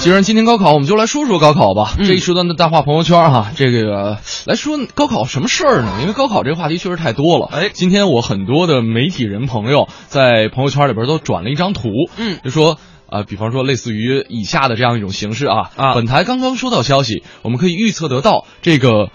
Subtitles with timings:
[0.00, 1.92] 既然今天高考，我们就来说说高考吧。
[1.98, 5.98] 这一时段的大话朋友圈哈，这个来说高考什么事儿呢？
[6.00, 7.48] 因为高考这个话题确实太多了。
[7.52, 12.78] 哎今天我很多的媒体人朋友在朋友圈里边都转了一张图，嗯就说。
[13.10, 19.08] 啊、比方说类似于以下的这样一种形式啊，啊本台刚刚收到消息，我们可以预测得到这个，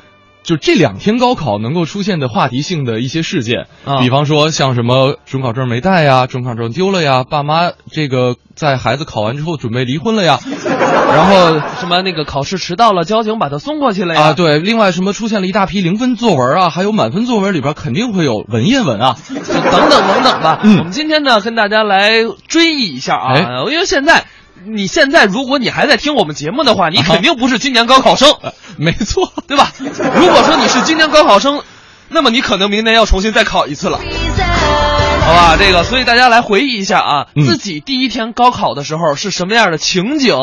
[0.44, 10.40] 就这两天高考能够出现的话题性的一些事件，啊比方说像什么准考证没带呀， 准考证丢了呀，爸妈这个在孩子考完之后准备离婚了呀，
[11.14, 14.22] 然后什么那个考试迟到了，交警把他送过去了呀？
[14.22, 20.60] 啊，对，另外什么出现了一大批零分作文啊，还有满分作文里边肯定会有文言文啊，就 等等等等吧。
[20.64, 22.10] 嗯我们今天呢，跟大家来
[22.48, 23.42] 追忆一下啊，哎
[23.72, 24.26] 因为现在。
[24.66, 28.34] 你现在如果你还在听我们节目的话，你啊肯定不是今年高考生，
[28.78, 29.72] 没错，对吧？
[29.80, 31.62] 如果说你是今年高考生，
[32.10, 35.58] 那么你可能明年要重新再考一次了，好吧？
[35.58, 40.36] 这个，所以大家来回忆一下啊，嗯自己第一天高考的时候是什么样的情景？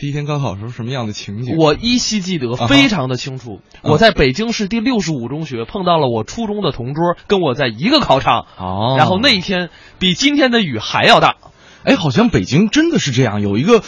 [0.00, 1.56] 第一天高考的时候什么样的情景？
[1.58, 3.60] 我依稀记得，非常的清楚。
[3.82, 8.46] 嗯我在北京市第六十五中学碰到了我初中的同桌，跟我在一个考场。
[8.56, 11.34] 哦然后那一天比今天的雨还要大，
[11.88, 13.82] 哎，好像北京真的是这样，有一个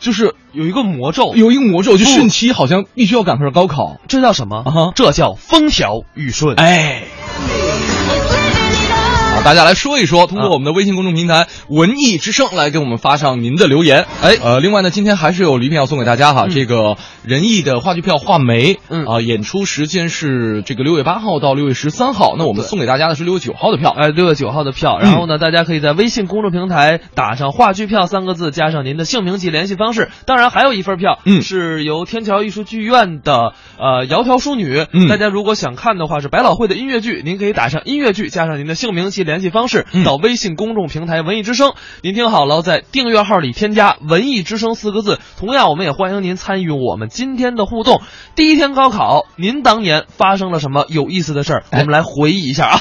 [0.00, 4.00] 就是有一个魔咒，有一个魔咒，就汛期好像必须要赶上高考。
[4.08, 4.64] 这叫什么？
[4.96, 6.56] 这叫风调雨顺。
[6.56, 7.02] 哎。
[9.42, 14.06] 好，大家来说一说，通过啊我们的微信公众平台“文艺之声”来给我们发上您的留言。
[14.22, 16.46] 哎呃，另外呢，今天还是有礼品要送给大家哈。
[16.48, 22.36] 这个仁义的话剧票《画眉》，嗯啊、演出时间是这个六月八号到六月十三号。
[22.38, 23.90] 那我们送给大家的是六月九号的票。
[23.90, 30.10] 哎，六月九号的票，然后呢，大家可以在微信公众平台打上“话剧票”三个字，加上您的姓名及联系方式。
[30.24, 34.78] 当然，还有一份票，嗯是由天桥艺术剧院的呃《窈窕淑女》。
[34.92, 41.72] 嗯大家如果想看的话，是百老汇的音乐剧，您可以打上音乐剧，加上您的姓名及联系方式，嗯到微信公众平台“文艺之声”。
[42.02, 45.18] 您听好了，在订阅号里添加“文艺之声”四个字。
[45.38, 48.02] 同样，我们也欢迎您参与我们今天的互动。
[48.34, 51.64] 第一天高考，您当年发生了什么有意思的事儿？
[51.72, 52.80] 我们来回忆一下啊。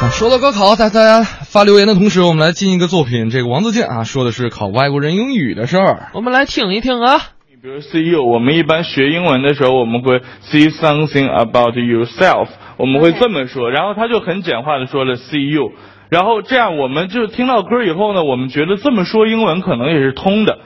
[0.00, 3.30] 啊说到高考，在大家发留言的同时，我们来进一个作品。
[3.30, 6.10] 这个王自健啊，说的是考外国人英语的事儿。
[6.14, 7.37] 我们来听一听啊。
[7.60, 12.46] 比如 see you，我们一般学英文的时候，我们会 see something about yourself，
[12.76, 15.72] 我们会这么说，然后他就很简化的说了 see you，
[16.08, 20.60] 然后这样我们就听到歌以后呢，我们觉得这么说英文可能也是通的，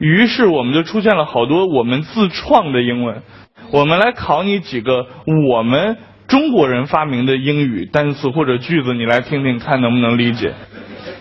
[0.00, 3.22] 于是我们就出现了好多我们自创的英文。
[3.70, 5.06] 我们来考你几个
[5.48, 10.54] 我们中国人发明的英语单词或者句子，你来听听看能不能理解。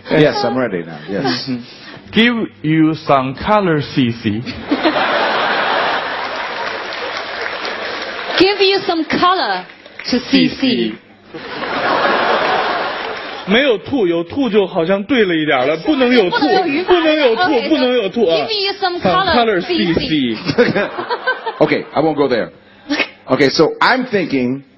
[0.10, 0.98] Yes, I'm ready now.
[1.08, 1.62] Yes.
[2.13, 4.43] Give you some color, CC。
[8.39, 9.65] Give you some color
[10.11, 10.93] to CC.
[13.49, 20.37] 没有吐，有吐就好像对了一点了，不能有吐，不能有语法不能有吐 Okay, 不能有吐啊 give you some Some color, CC。
[21.61, 22.51] okay, I won't go there.
[23.29, 24.63] Okay, so I'm thinking.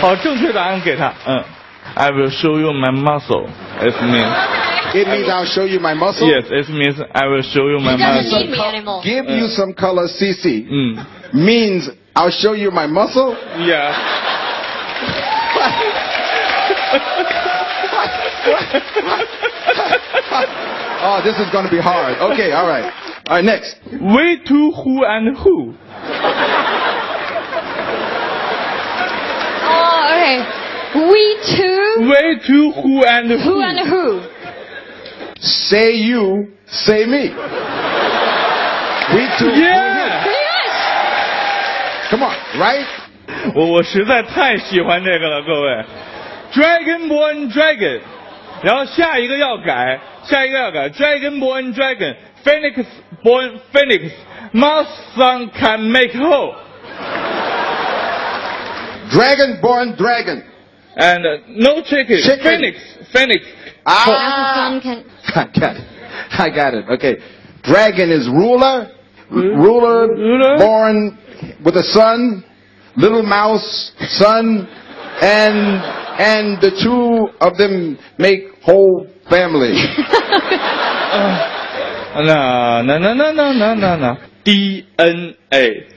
[0.00, 1.42] 好，正确答案给他，嗯，
[1.94, 3.46] I will show you my muscle.
[3.80, 4.30] It means
[4.95, 5.11] It mm.
[5.11, 6.27] means I'll show you my muscle.
[6.27, 6.45] yes.
[6.49, 8.71] It means I will show you my He doesn't need muscle.
[8.71, 9.01] me anymore.
[9.03, 10.65] Give you some color, CC.
[10.69, 13.91] 嗯 Means I'll show you my muscle.，Yeah。
[21.07, 22.17] Oh, this is going to be hard.
[22.31, 22.91] Okay, all right.
[23.27, 23.75] All right, next.
[23.91, 25.73] Way to who and who.
[29.67, 30.61] Oh, okay.
[30.95, 33.37] We two, Way to who and who.
[33.37, 34.21] who and who?
[35.40, 37.30] Say you, say me.
[39.12, 39.50] We two.
[39.50, 40.24] Yeah。
[40.24, 40.74] Yes.
[42.10, 42.86] Come on, right?
[43.54, 45.84] 我我实在太喜欢这个了，各位。
[46.52, 48.00] Dragon born dragon，
[48.62, 50.88] 然后下一个要改，下一个要改。
[50.90, 52.84] Dragon born dragon，Phoenix
[53.22, 54.84] born phoenix，My
[55.16, 56.54] son can make whole。
[59.10, 60.44] Dragon born dragon.
[60.96, 62.20] And uh, no chicken.
[62.22, 62.42] Chicken.
[62.42, 62.78] Phoenix.
[63.12, 63.44] Phoenix.
[63.86, 64.80] As the Ah.
[65.35, 65.87] I got it.
[66.31, 66.85] I got it.
[66.89, 67.17] Okay.
[67.63, 68.91] Dragon is ruler,
[69.31, 70.57] ruler, ruler.
[70.57, 71.17] born
[71.63, 72.43] with a son,
[72.95, 74.67] little mouse, son,
[75.21, 75.81] and
[76.17, 79.73] and the two of them make whole family.
[81.17, 84.17] uh, no, no, no, no, no, no, no.
[84.45, 85.91] DNA.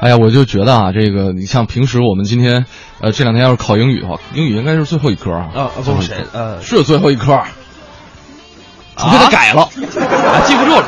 [0.00, 2.64] 哎呀，我就觉得啊，这个你像平时我们今天，
[3.00, 5.50] 呃，这两天要是考英语的话，英语应该是最后一科啊。
[5.54, 7.38] 啊不是呃是最后一科，
[8.96, 9.62] 除非他改了。
[9.68, 10.84] 啊，记不住了。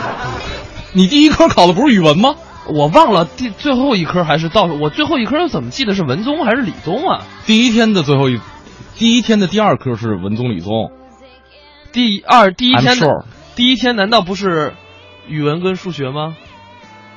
[0.95, 2.37] 你第一科考的不是语文吗？
[2.69, 7.23] 我忘了第最后一科还是倒数，我最后一科怎么记得是文综还是理综啊？
[7.45, 8.41] 第一天的最后一
[8.95, 10.91] 第一天的第二科是文综理综，
[11.93, 13.27] 第二第一天的
[13.57, 14.75] 第一天难道不是
[15.27, 16.35] 语文跟数学吗？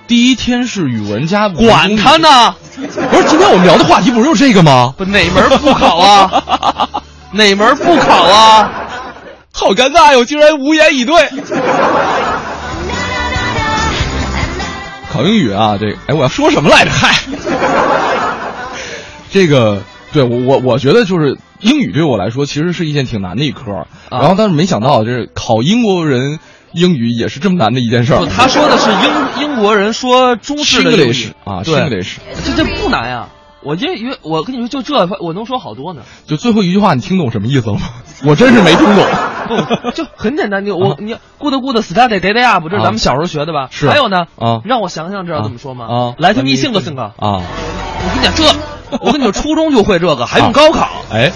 [0.08, 2.18] 第一天是语文加文管他！
[2.18, 4.94] 呢，不是，今天我们聊的话题不就是这个吗？
[4.98, 6.90] 不哪门不考啊？
[7.34, 8.72] 哪门不考啊？
[9.52, 11.16] 好尴尬哟，竟然无言以对。
[15.12, 16.92] 考英语啊，这个，哎，我要说什么来着？
[16.92, 17.16] 嗨，
[19.32, 19.82] 这个，
[20.14, 23.72] 对我我我觉得就是英语对我来说其实是一件挺难的一科，
[24.10, 26.38] 啊然后但是没想到就是考英国人
[26.76, 28.26] 英语也是这么难的一件事儿，。
[28.28, 33.30] 他说的是英英国人说中式的英语啊对，English，这这不难呀。
[33.64, 36.04] 我因因为我跟你说，就这我能说好多呢。
[36.28, 37.82] 就最后一句话，你听懂什么意思了吗？
[38.24, 39.06] 我真是没听懂。
[39.48, 43.68] 不，就很简单，你我你 good good study day day up，这是咱们小时候学的吧？
[43.72, 45.86] 是还有呢，啊让我想想，知道怎么说吗？
[45.90, 47.06] 啊，来，自密信的信个。
[47.06, 48.44] 啊，我跟你讲，这
[49.04, 50.88] 我跟你说，初中就会这个，还用高考？
[51.12, 51.32] 哎，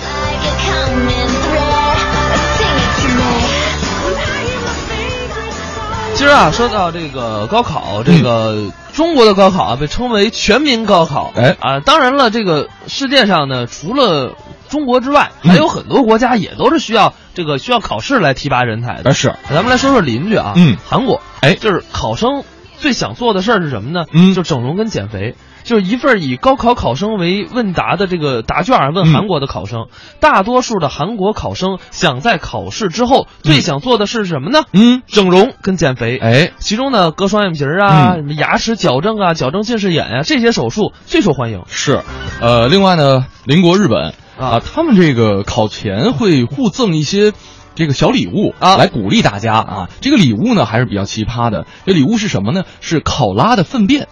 [6.19, 11.31] 今儿啊，说到这个高考，这个中国的高考啊，被称为全民高考。
[11.33, 14.35] 哎啊，当然了，这个世界上呢，除了
[14.67, 19.11] 中国之外，嗯还有很多国家也都是需要这个需要考试来提拔人才的。
[19.11, 22.43] 啊是，咱们来说说邻居啊，嗯韩国，哎就是考生
[22.79, 24.05] 最想做的事儿是什么呢？
[24.11, 25.35] 嗯就整容跟减肥。
[25.63, 29.87] 就是一份以高考考生为问答的这个答卷儿，问嗯韩国的考生，
[30.19, 34.63] 大多数的韩国考生想在考试之后最想做的是什么呢？
[34.73, 36.17] 嗯，整容跟减肥。
[36.17, 41.63] 哎，其中呢，割双眼皮儿啊，嗯什么牙齿矫正啊，矫正近视眼啊，这些手术最受欢迎。
[41.67, 42.01] 是，
[42.41, 47.33] 呃，另外呢，邻国日本啊他们这个考前会互赠一些。
[47.75, 49.89] 这个小礼物啊来鼓励大家啊！
[50.01, 51.65] 这个礼物呢还是比较奇葩的。
[51.85, 52.63] 这礼物是什么呢？
[52.81, 54.09] 是考拉的粪便。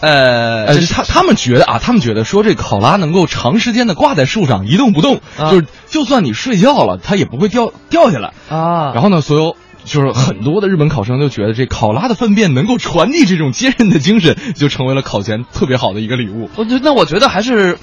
[0.00, 8.32] 呃呃，他他们觉得啊，他们觉得说这考拉能够长时间的挂在树上一动不动，啊就是就算你睡觉了，它也不会掉掉下来。
[8.48, 16.48] 啊，然后呢，所有就是很多的日本考生就觉得这考拉的粪便能够传递这种坚韧的精神，就成为了考前特别好的一个礼物。
[16.56, 17.78] 我觉得那我觉得还是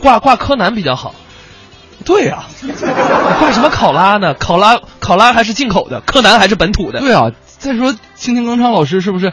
[0.00, 1.14] 挂挂柯南比较好。
[2.04, 2.44] 对呀、
[3.40, 4.34] 挂什么考拉呢？
[4.34, 7.00] 考拉考拉还是进口的，柯南还是本土的。
[7.00, 7.30] 对啊。
[7.58, 9.32] 再说青青刚昌老师是不是？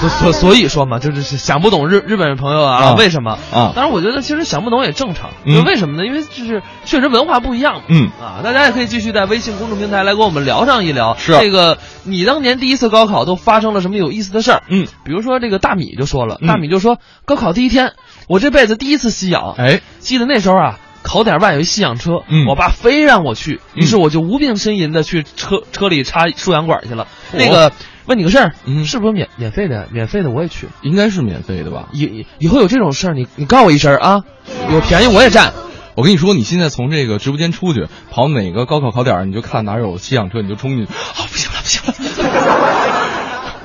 [0.00, 5.30] 所所所以说嘛，就是想不懂日日本朋友啊，啊为什么啊当然，我觉得其实想不懂也正常。
[5.44, 6.04] 嗯就为什么呢？
[6.06, 7.82] 因为就是确实文化不一样嘛。
[7.88, 11.16] 嗯啊，大家也可以继续在微信公众平台来跟我们聊上一聊。
[11.16, 14.62] 是这个，你当年第一次高考都发生了什么有意思的事儿？
[14.68, 17.94] 嗯，比如说这个大米就说了，嗯大米就说高考第一天，
[18.28, 19.54] 我这辈子第一次吸氧。
[19.56, 27.06] 哎，记得那时候啊，考点外有一吸氧车，嗯我爸非让我去，嗯于是我就无病呻吟的去车车里插输氧管去了。
[27.32, 27.70] 嚯那个，
[28.06, 29.86] 问你个事儿，嗯是不是免免费的？
[29.92, 30.66] 免费的我也去。
[30.82, 31.88] 应该是免费的吧？
[31.92, 34.24] 以以后有这种事儿，你你告我一声啊，
[34.72, 35.52] 有便宜我也占。
[35.94, 40.92] 我跟你说，你现在从这个直播间出去，跑哪个高考考点，你就看哪有吸氧车，你就冲进去。
[40.92, 42.34] 啊，不行了，不行了！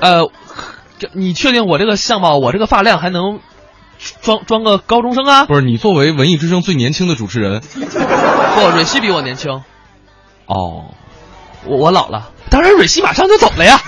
[0.00, 0.30] 呃，
[0.98, 3.40] 这你确定我这个相貌，我这个发量还能
[4.20, 5.44] 装装个高中生啊？
[5.46, 9.50] 不是你作为文艺之声最年轻的主持人，不，蕊希比我年轻，
[10.46, 10.94] 哦，
[11.66, 12.30] 我我老了。
[12.50, 13.80] 当然，蕊希马上就走了呀。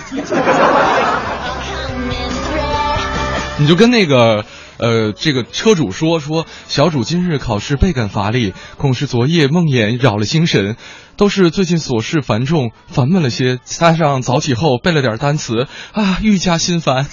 [3.57, 4.45] 你就跟那个
[4.79, 10.77] 呃这个车主说说，小主今日考试倍感乏力，恐是昨夜梦魇扰了精神，
[11.17, 17.07] 都是最近琐事繁重，烦闷了些，加上早起后背了点单词啊，愈加心烦。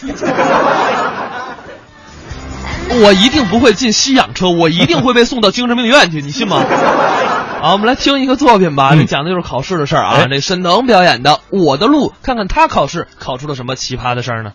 [2.89, 6.61] 我一定不会进吸氧车，我一定会被送到精神病院去，你信吗？
[7.61, 10.15] 好，我们来听一个作品吧，嗯这讲的就是考试的事儿啊。
[10.17, 14.53] 哎这沈腾表演的《我的路》，看看他考试考出了什么奇葩的事儿呢？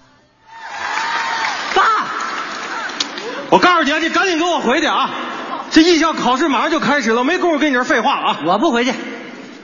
[1.74, 1.82] 爸，
[3.50, 5.08] 我告诉你啊，你赶紧给我回去啊！
[5.70, 8.36] 这艺校考试马上就开始了，没工夫跟你这儿废话啊！
[8.44, 8.92] 我不回去，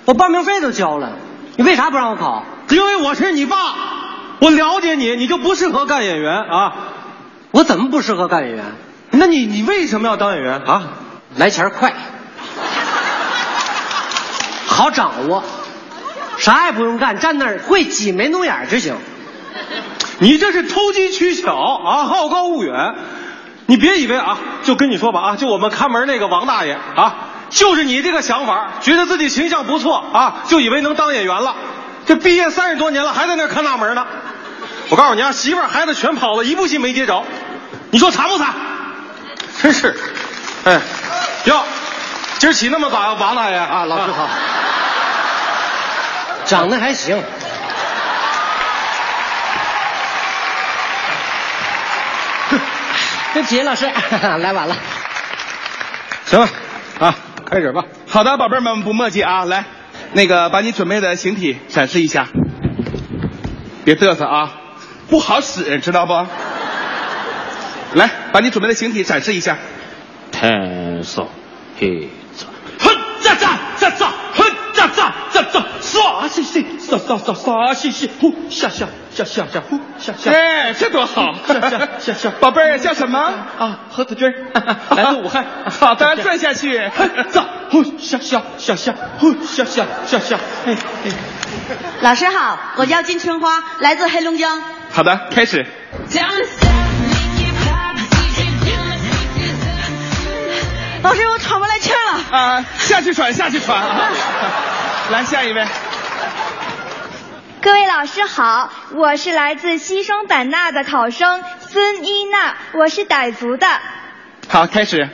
[0.04, 1.12] 我报名费都交了，
[1.57, 2.45] 你为啥不让我考？
[2.71, 3.57] 因为我是你爸，
[4.40, 6.73] 我了解你，你就不适合干演员啊！
[7.52, 8.64] 我怎么不适合干演员？
[9.11, 10.82] 那你你为什么要当演员啊？
[11.37, 11.92] 来钱快，
[14.66, 15.44] 好掌握，
[16.38, 18.97] 啥也不用干，站那儿会挤眉弄眼就行。
[20.18, 21.54] 你这是投机取巧
[21.85, 22.94] 啊，好高骛远！
[23.66, 27.14] 你别以为啊，就跟你说吧啊，就我们看门那个王大爷啊，
[27.50, 31.54] 就是你这个想法，觉得自己形象不错啊，就以为能当演员了。
[32.06, 34.06] 这毕业三十多年了，还在那儿看大门呢。
[34.90, 37.25] 我告诉你啊，媳妇儿孩子全跑了，一部戏没接着，
[37.93, 38.55] 你说惨不惨？
[39.61, 39.95] 真是，
[40.65, 40.81] 哎，
[41.45, 41.63] 哟，
[42.39, 44.29] 今儿起那么早呀，王大爷啊，老师好，
[46.47, 47.23] 长得还行。
[53.35, 53.85] 对不起，老师，
[54.41, 54.75] 来晚了。
[56.25, 56.49] 行了，
[56.99, 57.85] 啊，开始吧。
[58.09, 59.67] 好的，宝贝儿们不墨迹啊，来，
[60.15, 62.27] 那个把你准备的形体展示一下，
[63.85, 64.51] 别嘚瑟啊，
[65.11, 66.27] 不好使，知道不？
[67.95, 69.59] 来，把你准备的形体展示一下。
[70.31, 71.29] 天上
[71.79, 72.47] 黑子，
[72.79, 72.91] 哼
[73.23, 74.45] 喳喳喳喳，哼
[74.75, 80.31] 喳喳喳喳，唰西西，唰唰唰唰西西，呼下下下下下呼下下。
[80.31, 81.35] 哎，这多好！
[81.47, 83.19] 下下下下，宝贝儿叫什么？
[83.59, 85.45] 啊，何子君，来自武汉。
[85.71, 86.79] 好的，转下去。
[86.97, 90.39] 哼喳，呼下下下下，呼下下下下。
[90.65, 91.13] 哎哎，
[92.01, 94.63] 老师好，我叫金春花，来自黑龙江。
[94.91, 95.67] 好的，开始。
[101.04, 102.38] 老师，我喘不来气了。
[102.38, 104.12] 啊，下去喘，下去喘啊！
[105.11, 105.66] 来，下一位。
[107.61, 113.66] 各位老师好，我是来自西双版纳的考生孙一娜，我是傣族的。
[114.49, 115.09] 好，开始。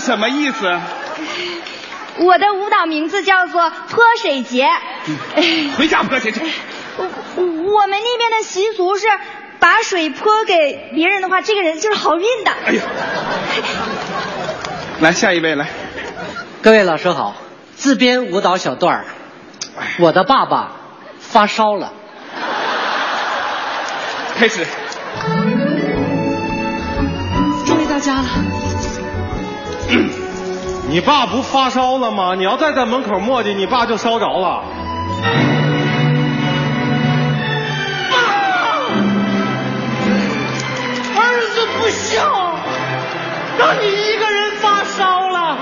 [0.00, 0.80] 什么意思？
[2.18, 4.68] 我的舞蹈名字叫做泼水节。
[5.78, 6.40] 回家泼去去。
[6.96, 9.06] 我我们那边的习俗是，
[9.58, 12.50] 把水泼给别人的话，这个人就是好运的。
[12.66, 12.82] 哎呀，
[15.00, 15.68] 来下一位来。
[16.62, 17.36] 各位老师好，
[17.76, 19.04] 自编舞蹈小段儿。
[20.00, 20.72] 我的爸爸
[21.18, 21.92] 发烧了。
[24.36, 24.66] 开始。
[30.88, 32.34] 你爸不发烧了吗？
[32.34, 34.64] 你要再在门口磨叽，你爸就烧着了。
[41.16, 42.58] 儿子不孝，
[43.58, 45.58] 让你一个人发烧了。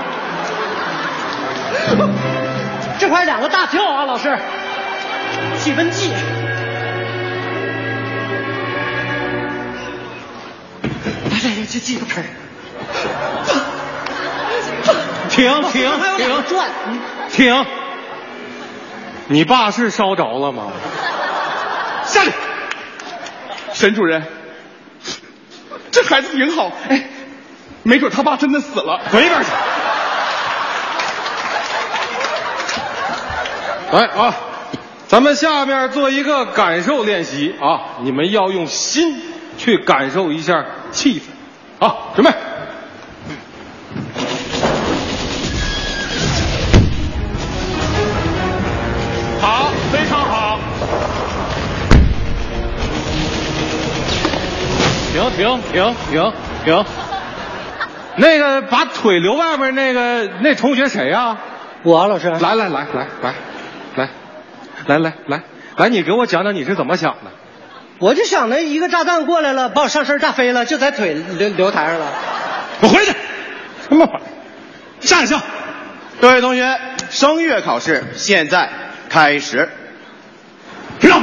[2.97, 4.37] 这块两个大跳啊，老师，
[5.59, 6.11] 体温计。
[10.81, 12.27] 来来来，这记个盆儿。
[15.39, 16.69] 停 停停转，
[17.31, 17.65] 停！
[19.27, 20.63] 你爸是烧着了吗？
[22.03, 22.31] 下去。
[23.71, 24.21] 沈主任，
[25.91, 27.07] 这孩子挺好，哎，
[27.83, 28.99] 没准他爸真的死了。
[29.09, 29.49] 滚一边去！
[33.91, 34.35] 来啊，
[35.07, 39.21] 咱们下面做一个感受练习啊，你们要用心
[39.57, 41.23] 去感受一下气氛。
[41.79, 42.33] 好，准备。
[55.39, 56.33] 停停停
[56.65, 56.85] 停停！
[58.17, 61.37] 那个把腿留外边那个那同学谁呀、
[61.83, 62.29] 我老师。
[62.29, 63.33] 来来来来来
[63.95, 64.09] 来
[64.85, 65.41] 来来来
[65.77, 67.31] 来，你给我讲讲你是怎么想的？
[67.99, 72.07] 我就想着一个炸弹过来了，把我上身炸飞了，就在腿留留台上了。
[72.81, 73.13] 我回去。
[73.87, 74.21] 什么玩意儿？
[74.99, 75.41] 下一项。
[76.19, 76.77] 各位同学，
[77.09, 78.69] 声乐考试现在
[79.07, 79.69] 开始。
[80.99, 81.21] 蓝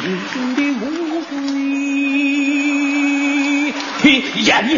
[0.00, 0.86] 清清的湖
[4.02, 4.76] 水，烟耶。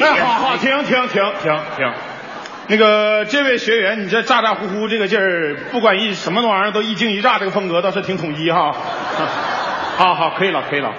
[0.00, 1.92] 哎，好好，停停停停停。
[2.68, 8.74] 那个这位学员，你这咋咋呼呼这个劲儿，不管一什么玩意儿都一惊一乍，这个风格倒是挺统一哈。
[9.96, 10.92] 好好，可以了，可以了。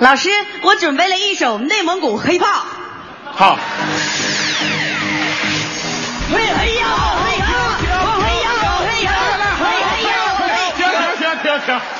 [0.00, 0.30] 老师，
[0.62, 2.46] 我准备了一首内蒙古黑炮。
[3.24, 3.58] 好。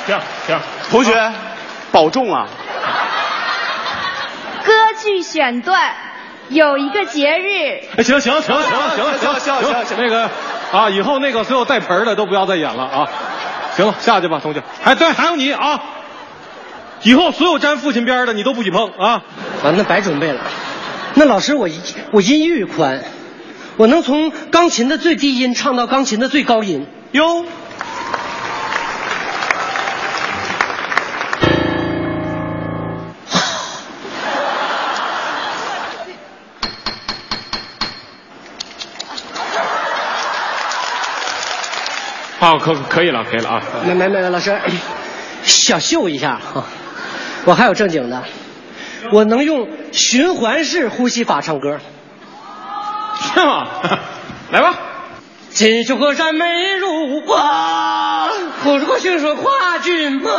[0.05, 0.59] 停停停停停！
[0.89, 1.31] 同学，
[1.91, 2.47] 保重啊！
[4.65, 5.93] 歌剧选段，
[6.49, 7.81] 有一个节日。
[7.97, 10.29] 哎，行行行行行行行行行，那个
[10.71, 13.07] 啊，以后那个所有带盆儿的都不要再演了啊。
[13.75, 14.61] 行了，下去吧，同学。
[14.83, 15.81] 哎，对，还有你啊，
[17.03, 19.23] 以后所有沾父亲边儿的你都不许碰啊。
[19.63, 20.41] 完，那白准备了。
[21.15, 21.67] 那老师，我
[22.11, 23.03] 我音域宽，
[23.77, 26.87] 我能从钢琴的最低音唱到钢琴的最高音。
[27.11, 27.45] 哟。
[42.49, 43.61] 好，可可以了，可以了啊。
[43.85, 44.59] 没没没，老师，
[45.43, 46.63] 小秀一下哈，
[47.45, 48.23] 我还有正经的，
[49.11, 51.77] 我能用循环式呼吸法唱歌。
[53.35, 53.67] 是吗？
[54.49, 54.73] 来吧。
[55.51, 58.29] 锦绣河山美如画，
[58.63, 60.31] 火树过迅说夸骏马。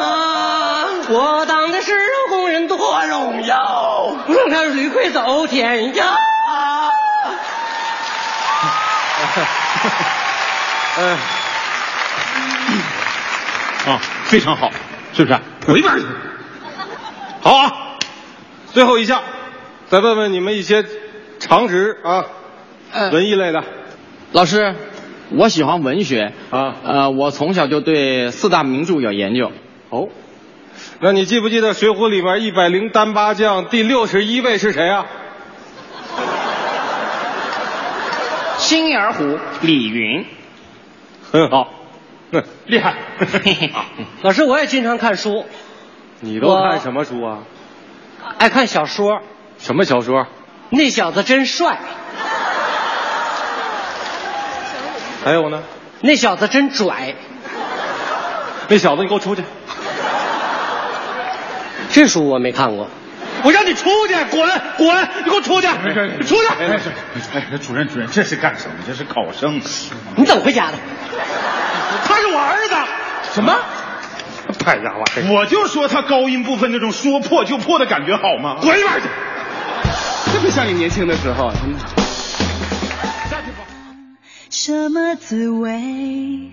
[1.10, 1.92] 我当的是
[2.28, 6.02] 工人多荣耀，让他屡溃走天涯。
[10.98, 11.16] 嗯，
[13.86, 14.70] 啊，非常好，
[15.12, 15.38] 是不是？
[15.66, 16.04] 滚一边去！
[17.40, 17.72] 好啊，
[18.72, 19.22] 最后一项，
[19.88, 20.84] 再问问你们一些
[21.38, 22.24] 常识啊，
[23.12, 23.64] 文艺类的。
[24.32, 24.74] 老师，
[25.30, 29.50] 我喜欢文学啊，呃，我从小就对四大名著有研究。
[29.88, 30.08] 哦，
[31.00, 35.06] 那你记不记得《水浒》里边一百零单八将第六十一位是谁啊？
[38.58, 40.26] 星儿虎李云。
[41.32, 41.70] 很好，哼，
[42.66, 42.94] 厉害。
[44.22, 45.46] 老师，我也经常看书。
[46.20, 47.38] 你都看什么书啊？
[48.38, 49.22] 爱看小说。
[49.58, 50.26] 什么小说？
[50.70, 51.78] 那小子真帅。
[55.24, 55.62] 还有呢？
[56.00, 57.14] 那小子真拽。
[58.68, 59.42] 那小子，你给我出去！
[61.90, 62.88] 这书我没看过。
[63.42, 65.08] 我让你出去，滚滚！
[65.24, 65.66] 你给我出去！
[66.24, 66.46] 出去！
[66.58, 66.78] 哎，
[67.34, 68.76] 哎，主任主任，这是干什么？
[68.86, 69.60] 这是考生。
[70.16, 70.78] 你怎么回家的？
[72.32, 72.74] 我儿子。
[73.34, 73.54] 什么？
[74.58, 75.04] 太哑了！
[75.32, 78.56] 我就说他高音部分那种说破就破的感觉好吗？
[78.60, 79.08] 滚一边去！
[80.32, 81.78] 特别像你年轻的时候，真的。
[84.50, 86.52] 什么滋味？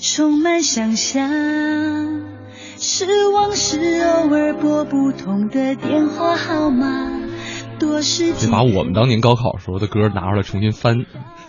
[0.00, 1.30] 充满想象。
[2.78, 7.10] 失望是偶尔拨不通的电话号码，
[7.78, 11.06] 多是得把我们当年高考时候的歌拿出来重新翻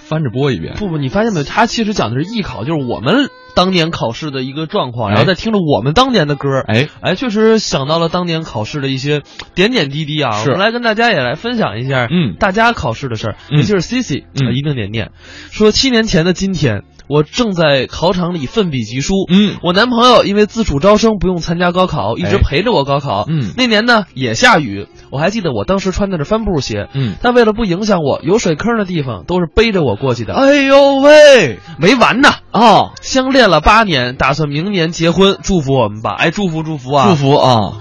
[0.08, 0.76] 翻着播一遍。
[0.76, 1.44] 不不，你发现没有？
[1.44, 9.22] 他其实讲的是艺考，就是我们当年考试的一个状况，哎然后再听着我们当年的歌，哎哎，确实想到了当年考试的一些
[9.56, 10.42] 点点滴滴啊。
[10.44, 15.12] 我们来跟大家也来分享一下，嗯大家考试的事儿，嗯尤其是 C C，嗯一定得念。
[15.52, 16.84] 说七年前的今天。
[17.08, 19.14] 我正在考场里奋笔疾书。
[19.30, 23.26] 嗯，我男朋友因为自主招生不用参加高考，一直哎陪着我高考。
[23.28, 26.88] 嗯那年呢也下雨，我还记得我当时穿的是帆布鞋。
[26.94, 30.34] 嗯，但为了不影响我，有水坑的地方都是背着我过去的。
[30.34, 32.30] 哎呦喂，没完呢！
[32.52, 36.16] 啊，相恋了八年，打算明年结婚，祝福我们吧！
[36.18, 37.08] 哎，祝福祝福啊！
[37.10, 37.74] 祝福啊！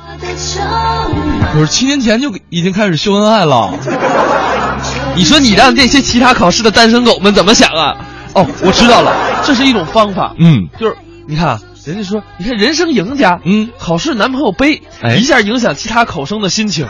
[1.53, 3.73] 可是七年前就已经开始秀恩爱了。
[5.17, 7.97] 你说你让这些其他考试的单身狗们怎么想啊？
[8.37, 10.35] 哦，我知道了，这是一种方法。
[10.39, 10.97] 嗯，就是
[11.27, 16.87] 你看啊，人家说，你看人生赢家，嗯，考试男朋友背，哎一下影响其他考生的心情。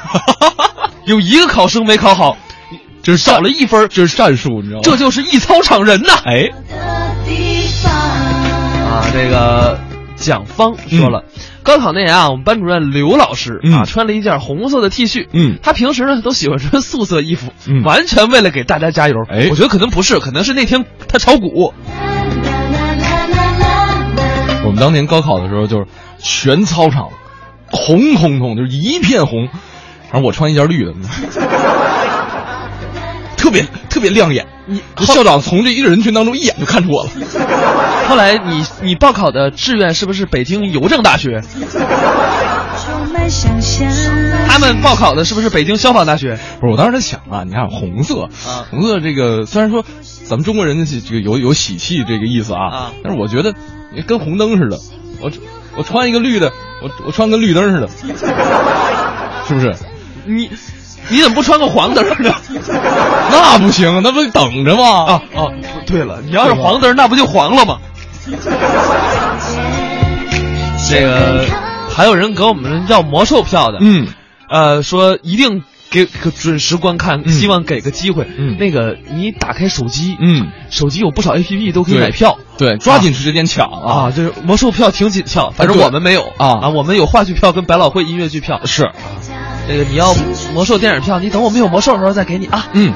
[1.07, 2.37] 有一个考生没考好，
[3.01, 4.83] 这是少了一分，这是战术，你知道吗？
[4.83, 6.15] 这就是一操场人呐！
[6.25, 6.51] 哎，
[8.85, 9.79] 啊，这个
[10.17, 11.23] 蒋方说了，
[11.67, 17.83] 高考那年啊，我们班主任刘老师啊，嗯穿了一件红色的 T 恤，嗯，他平时呢都喜欢穿素色衣服，嗯。
[17.83, 19.17] 完全为了给大家加油。
[19.29, 19.49] 哎。
[19.51, 21.75] 我觉得可能不是，可能是那天他炒股。
[24.65, 25.87] 我们当年高考的时候，就是
[26.19, 27.09] 全操场
[27.71, 29.49] 红彤彤，就是一片红，
[30.11, 30.93] 反正我穿一件绿的，
[33.47, 34.45] 特别特别亮眼。
[34.67, 37.11] 你校长从这一个人群当中一眼就看出我了。
[38.09, 41.41] 后来你你报考的志愿是不是北京邮政大学？
[44.49, 46.37] 他们报考的是不是北京消防大学？
[46.59, 49.85] 不是，我当时在想啊，你看红色，啊红色这个虽然说
[50.25, 53.55] 咱们中国人的这个有有喜气这个意思啊，啊但是我觉得
[54.09, 54.81] 跟红灯似的，
[55.21, 55.31] 我
[55.77, 56.51] 我穿一个绿的，
[56.83, 57.89] 我我穿跟绿灯似的，
[59.47, 59.73] 是不是？
[60.25, 60.51] 你
[61.09, 62.35] 你怎么不穿个黄灯呢？
[63.31, 65.05] 那不行，那不等着吗？
[65.05, 65.53] 啊哦，
[65.87, 67.79] 对了，你要是黄灯，那不就黄了吗？
[70.89, 71.45] 这个
[71.91, 74.07] 还有人给我们要魔兽票的，嗯，
[74.49, 77.33] 呃，说一定给给准时观看，嗯。
[77.33, 78.27] 希望给个机会。
[78.37, 78.57] 嗯。
[78.59, 82.39] 那个你打开手机，嗯，手机有不少 A P P 都可以买票。
[82.59, 86.23] 对，抓紧时间抢啊，就是魔兽票挺紧俏，反正我们没有。
[86.37, 86.61] 啊。
[86.63, 88.61] 啊，我们有话剧票跟百老汇音乐剧票。
[88.65, 88.91] 是，
[89.69, 90.15] 这个你要
[90.55, 92.69] 魔兽电影票，你等我们有魔兽的时候再给你啊。
[92.73, 92.93] 嗯，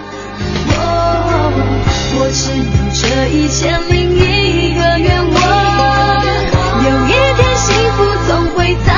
[2.13, 5.35] 我只有这一千零一个愿望，
[6.85, 8.91] 有一天幸福总会在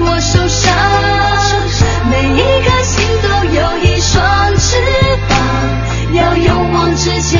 [0.00, 0.72] 我手上，
[2.10, 4.14] 每一颗心都有一双
[4.56, 4.68] 翅
[5.28, 5.32] 膀，
[6.14, 7.39] 要勇往直前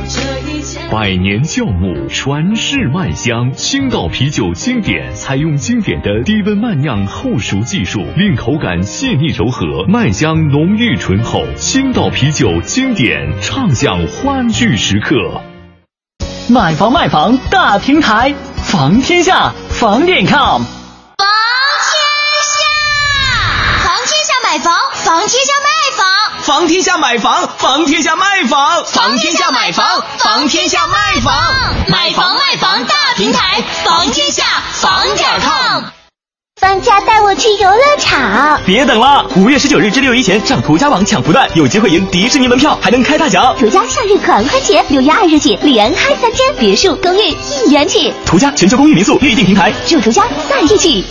[0.91, 11.43] 百年酵母传世麦香，青岛啤酒经典采用经典的低温慢酿后熟技术，令口感细腻柔和，麦香浓郁醇厚。
[11.55, 15.15] 青岛啤酒经典，畅享欢聚时刻。
[16.49, 20.61] 买房卖房大平台，房天下房点 com。
[20.61, 21.27] 房
[21.87, 21.97] 天
[22.51, 22.59] 下
[23.83, 25.70] 房天下买房，房天下卖
[26.51, 26.67] 房。
[26.67, 31.33] 天下买房，房天下卖房，房天下买房，房天下卖房，
[31.87, 35.83] 买房卖房大平台，房天下房点 com。
[36.59, 38.61] 放假带我去游乐场。
[38.65, 43.55] 别等了，五月十九日至六一前上途家网抢福袋，有机会赢迪士尼门票，还能开大奖。
[43.57, 47.35] 途家夏日狂欢节，六月二日起，连开三天，别墅、公寓
[47.65, 48.13] 一元起。
[48.25, 51.05] 途家全球公寓民宿预订平台，祝途家在一起。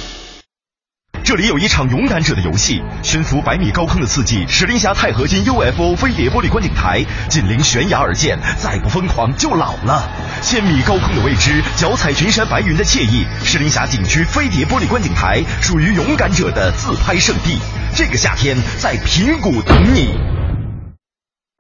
[1.23, 10.09] 这里有一场勇敢者的游戏，悬浮百米高空的刺激，石林峡钛合金 UFO 飞碟玻璃观景台，紧邻悬崖而建，再不疯狂就老了。
[10.43, 17.59] 千米高空的未知，脚踩群山白云的惬意，石林峡景区飞碟玻璃观景台属于勇敢者的自拍圣地。
[17.95, 20.19] 这个夏天在平谷等你。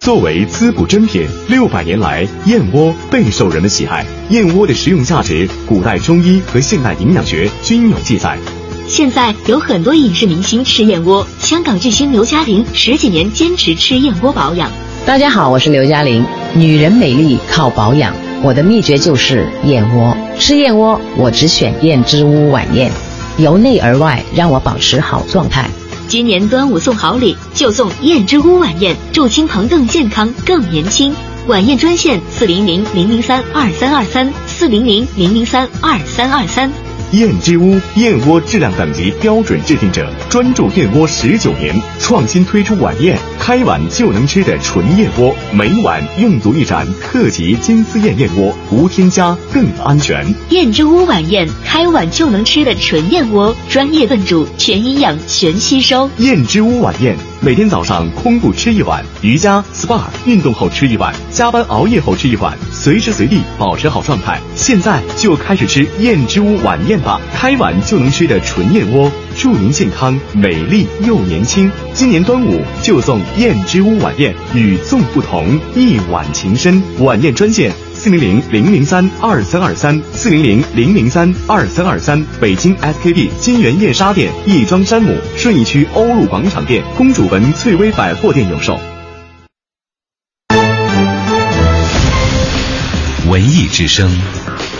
[0.00, 4.04] 作为滋补珍品，六百年来燕窝备受人们喜爱。
[4.30, 8.38] 燕窝的食用价值，古代中医和现代营养学均有记载。
[8.90, 14.68] 现在有很多影视明星吃燕窝，香港巨星刘嘉玲十几年坚持吃燕窝保养。
[15.06, 16.26] 大家好，我是刘嘉玲。
[16.56, 20.16] 女人美丽靠保养，我的秘诀就是燕窝。
[20.40, 22.90] 吃燕窝，我只选燕之屋晚宴，
[23.38, 25.70] 由内而外让我保持好状态。
[26.08, 31.14] 今年端午送好礼，就送燕之屋晚宴，祝亲朋更健康、更年轻。
[31.46, 36.72] 晚宴专线：四零零零零三二三二三，四零零零零三二三二三。
[37.12, 50.24] 燕之屋燕窝质量等级标准制定者，专注燕窝十九年，创新推出晚宴，开碗就能吃的纯燕窝，每碗用足一盏特级金丝燕燕窝，无添加更安全。
[50.50, 56.08] 燕之屋晚宴，开碗就能吃的纯燕窝，专业炖煮，全营养，全吸收。
[56.18, 64.38] 燕之屋晚宴，每天早上空腹吃一碗，瑜伽、SPA 运动后吃一碗，加班熬夜后吃一碗，随时随地保持好状态。
[64.54, 71.72] 现在就开始吃燕之屋晚宴吧，开碗就能吃的纯燕窝，祝您健康、美丽又年轻。
[71.94, 76.82] 今年端午就送燕之屋晚宴，与众不同，一碗情深。
[76.98, 77.72] 晚宴专线。
[78.02, 88.80] 四零零零零三二三二三，四零零零零三二三二三，北京 SKP 金源燕莎店、亦庄山姆、顺义区欧陆广场店、公主坟翠微百货店有售。
[93.28, 94.10] 文艺之声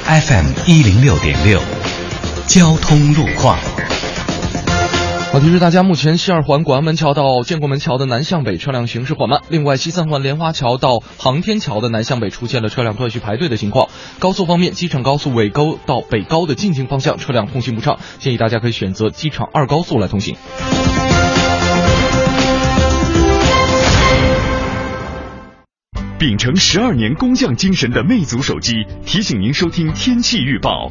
[0.07, 1.61] ，FM 一零六点六，
[2.47, 3.59] 交通路况。
[5.33, 9.43] 好，提示大家，目前西二环广安门桥到建国门桥的南向北车辆行驶缓慢。
[9.49, 13.89] 另外，西三环莲花桥到航天桥的南向北出现了车辆断续排队的情况。
[14.19, 20.35] 高速方面，机场高速尾沟到北高的进京方向车辆通行不畅，建议大家可以选择机场二高速来通行。
[26.19, 30.91] 秉承十二年工匠精神的魅族手机提醒您收听天气预报。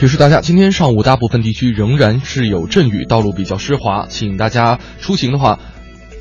[0.00, 5.58] 提示大家，今天上午大部分地区仍然是有阵雨，道路比较湿滑，请大家出行的话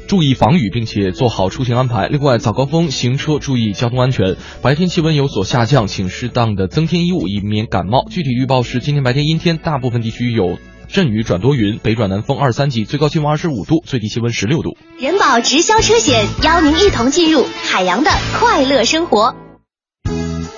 [0.06, 2.10] 注意防雨，并且做好出行安排。
[2.10, 4.36] 另外，早高峰行车注意交通安全。
[4.62, 8.06] 白天气温有所下降，请适当的增添衣物，以免感冒。
[8.10, 14.76] 具体预报是：今天白天阴天，大部分地区有阵雨转多云，北转南风二三级，最高气温二十五度，最低气温十六度。
[15.00, 18.12] 人保直销车险邀您一同进入海洋的
[18.42, 19.36] 快乐生活。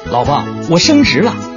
[0.10, 1.36] 老婆，我升职了，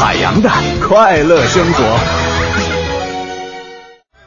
[0.00, 0.48] 海洋的
[0.80, 1.82] 快乐生活。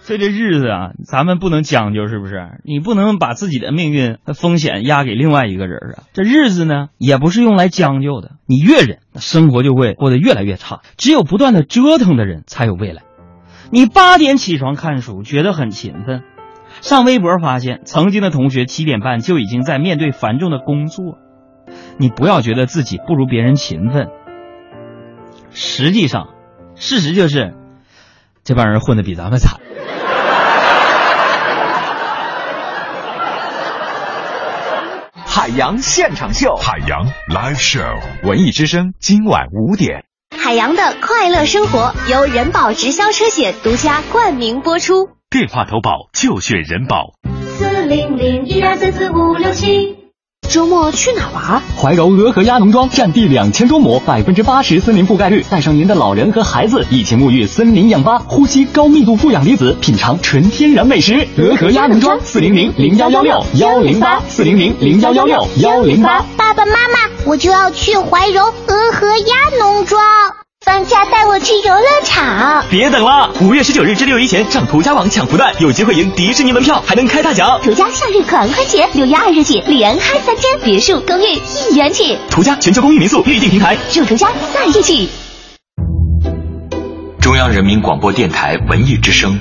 [0.01, 2.60] 所以这日子啊，咱们不能将就，是不是？
[2.65, 6.03] 你不能把自己的命运和风险压给另外一个人啊。
[6.12, 8.31] 这日子呢，也不是用来将就的。
[8.45, 10.81] 你越忍，生活就会过得越来越差。
[10.97, 13.03] 只有不断的折腾的人，才有未来。
[13.69, 16.23] 你八点起床看书，觉得很勤奋。
[16.81, 21.17] 上微博发现，曾经的同学七点半就已经在面对繁重的工作。
[21.97, 24.10] 你不要觉得自己不如别人勤奋，
[25.53, 26.29] 实际上，
[26.75, 27.53] 事实就是，
[28.43, 29.59] 这帮人混的比咱们惨。
[35.25, 40.05] 海洋现场秀，海洋 Live Show，文艺之声今晚五点。
[40.37, 45.09] 海洋的快乐生活由人保直销车险独家冠名播出。
[45.29, 47.13] 电话投保就选人保。
[47.57, 50.00] 四零零一二三四五六七。
[50.51, 51.62] 周末去哪玩？
[51.77, 61.25] 怀柔鹅和鸭农庄占地两千多亩，百分之八十森林覆盖率，带上您的老人和孩子一起沐浴森林氧吧，呼吸高密度负氧离子，品尝纯天然美食。
[61.38, 66.25] 鹅和鸭农庄四零零零幺幺六幺零八四零零零幺幺六幺零八。
[66.36, 70.01] 爸爸妈妈，我就要去怀柔鹅和鸭农庄。
[70.63, 72.63] 放假带我去游乐场。
[72.69, 77.60] 别等了，五月十九日至六一前上途家网抢福袋，有机会赢迪士尼门票，还能开大奖。
[77.63, 82.15] 途家夏日狂欢节，六月二日起连开三天，别墅、公寓一元起。
[82.30, 85.10] 途家全球公寓民宿预订平台，祝途家在一起。
[87.19, 89.39] 中央人民广播电台文艺之声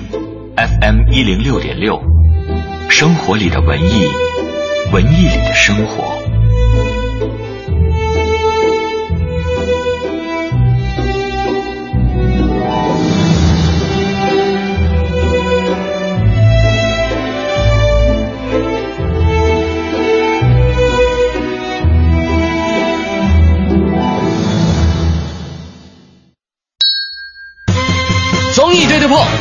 [0.56, 2.00] ，FM 一零六点六，
[2.88, 4.08] 生活里的文艺，
[4.90, 6.19] 文艺里的生活。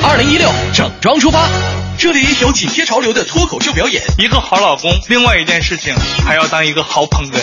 [0.04, 1.48] 二零一六整装出发。
[1.98, 5.94] 这里有紧贴潮流的脱口秀表演，一个好老公，另外一件事情
[6.26, 7.36] 还要当一个好捧哏。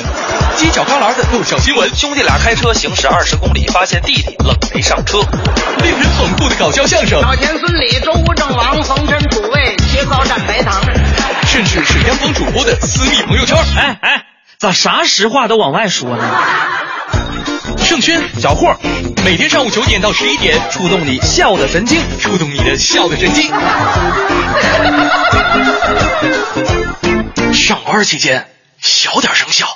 [0.56, 5.18] 犄角旮旯的逗笑新闻，兄弟俩开车行驶二十公里，发现弟弟冷没上车。
[5.82, 10.82] 令人捧腹的搞笑相声，老田孙李周吴郑王冯陈楚卫切糕蘸白糖，
[11.46, 13.58] 甚至是央广主播的私密朋友圈。
[13.76, 14.22] 哎哎，
[14.58, 16.24] 咋啥实话都往外说呢？
[17.78, 18.74] 盛轩、小霍，
[19.24, 23.50] 每天上午九点到十一点，触动你笑的神经，触动你的笑的神经。
[27.52, 28.46] 上班期间
[28.80, 29.66] 小点声笑。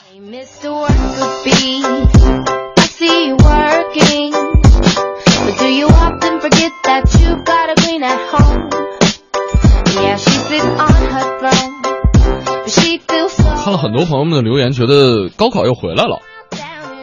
[13.63, 16.21] 看了很多朋友们的留言，觉得高考又回来了。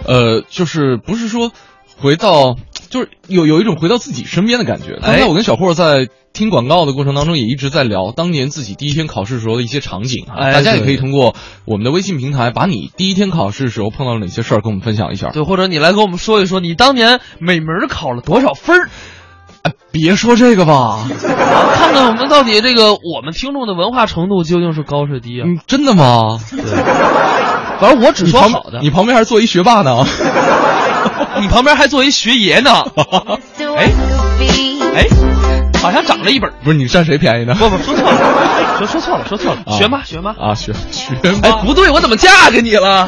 [0.08, 1.52] 呃，就是不是说
[2.00, 2.56] 回到，
[2.90, 4.98] 就是有有一种回到自己身边的感觉。
[5.02, 10.36] 刚才我跟小霍在听广告的过程当中，也一直在聊当年自己第一天考试时候的一些场景啊。
[10.38, 15.30] 哎大家也可以通过我们的微信平台，把你第一天考试时候碰到了哪些事儿跟我们分享一下。
[15.32, 18.90] 对，或者你来跟我们说一说，你当年每门考了多少分儿？
[19.64, 25.46] 哎，别说这个吧， 看看我们到底这个我们听众的文化程度究竟是高是低啊？
[25.48, 26.40] 嗯，真的吗？
[26.52, 26.62] 对，
[27.80, 28.80] 反正我只说你旁好的。
[28.82, 30.04] 你旁边还坐一学霸呢。
[31.40, 32.72] 你旁边还坐一学爷呢。
[33.78, 33.92] 哎
[34.96, 35.06] 哎，
[35.82, 36.52] 好像长了一本。
[36.64, 37.54] 不是你占谁便宜呢？
[37.56, 38.18] 不不，说错了，
[38.80, 39.62] 说说错了，说错了。
[39.66, 41.14] 啊学妈学妈啊，学学
[41.44, 43.08] 哎，不对，我怎么嫁给你了？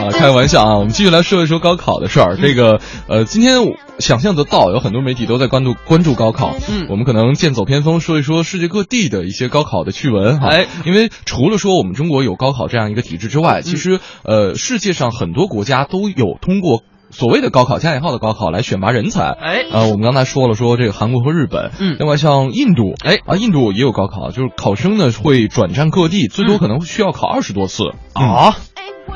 [0.00, 0.76] 啊，开个玩笑啊！
[0.78, 2.36] 我们继续来说一说高考的事儿。
[2.36, 3.58] 这个呃，今天
[3.98, 6.54] 想象得到，有很多媒体都在关注关注高考。
[6.68, 10.48] 嗯我们可能剑走偏锋，说一说世界各地的一些高考的趣闻哈。
[10.48, 16.82] 哎，因为除了说我们中国有高考这样一个体制之外，其实呃，世界上很多国家都有通过。
[17.10, 28.56] 所谓的高考加引号的高考来选拔人才，哎呃，我们刚才说了说这个韩国和日本，嗯另外像印度，哎啊，印度也有高考，就是考生呢会转战各地，最多可能需要考二十多次啊。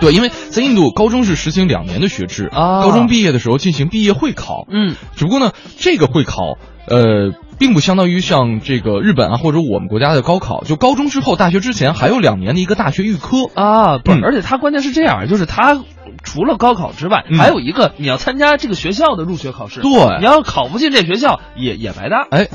[0.01, 15.83] 对，因为在印度，高中是实行两年的学制啊高中毕业的时候进行毕业会考，嗯，只不过呢，这个会考，呃，并不相当于像这个日本啊或者我们国家的高考，就高中之后，大学之前还有两年的一个大学预科啊，不是，嗯而且它关键是这样，就是它
[16.23, 19.81] 除了高考之外，嗯还有一个你要参加这个学校的入学考试。
[19.81, 22.27] 对你要考不进这学校，也也白搭。
[22.31, 22.47] 哎，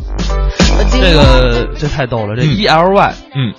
[0.91, 3.53] 这个这太逗了，这嗯 E L Y，嗯，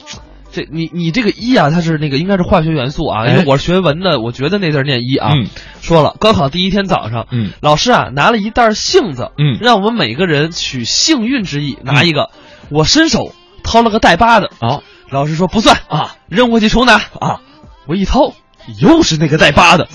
[0.55, 5.33] 这你你这个一啊，它是那个应该是化学元素啊，哎因为我是学文的，我觉得那字儿念一啊。
[5.35, 5.49] 嗯
[5.81, 12.31] 说了，高考第一天早上，嗯老师啊拿了一袋杏子，嗯让我们每个人取幸运之意拿一个。
[12.71, 17.41] 我伸手掏了个带疤的啊，老师说不算啊，扔过去重拿啊。
[17.87, 18.33] 我一掏，
[18.81, 19.89] 又是那个带疤的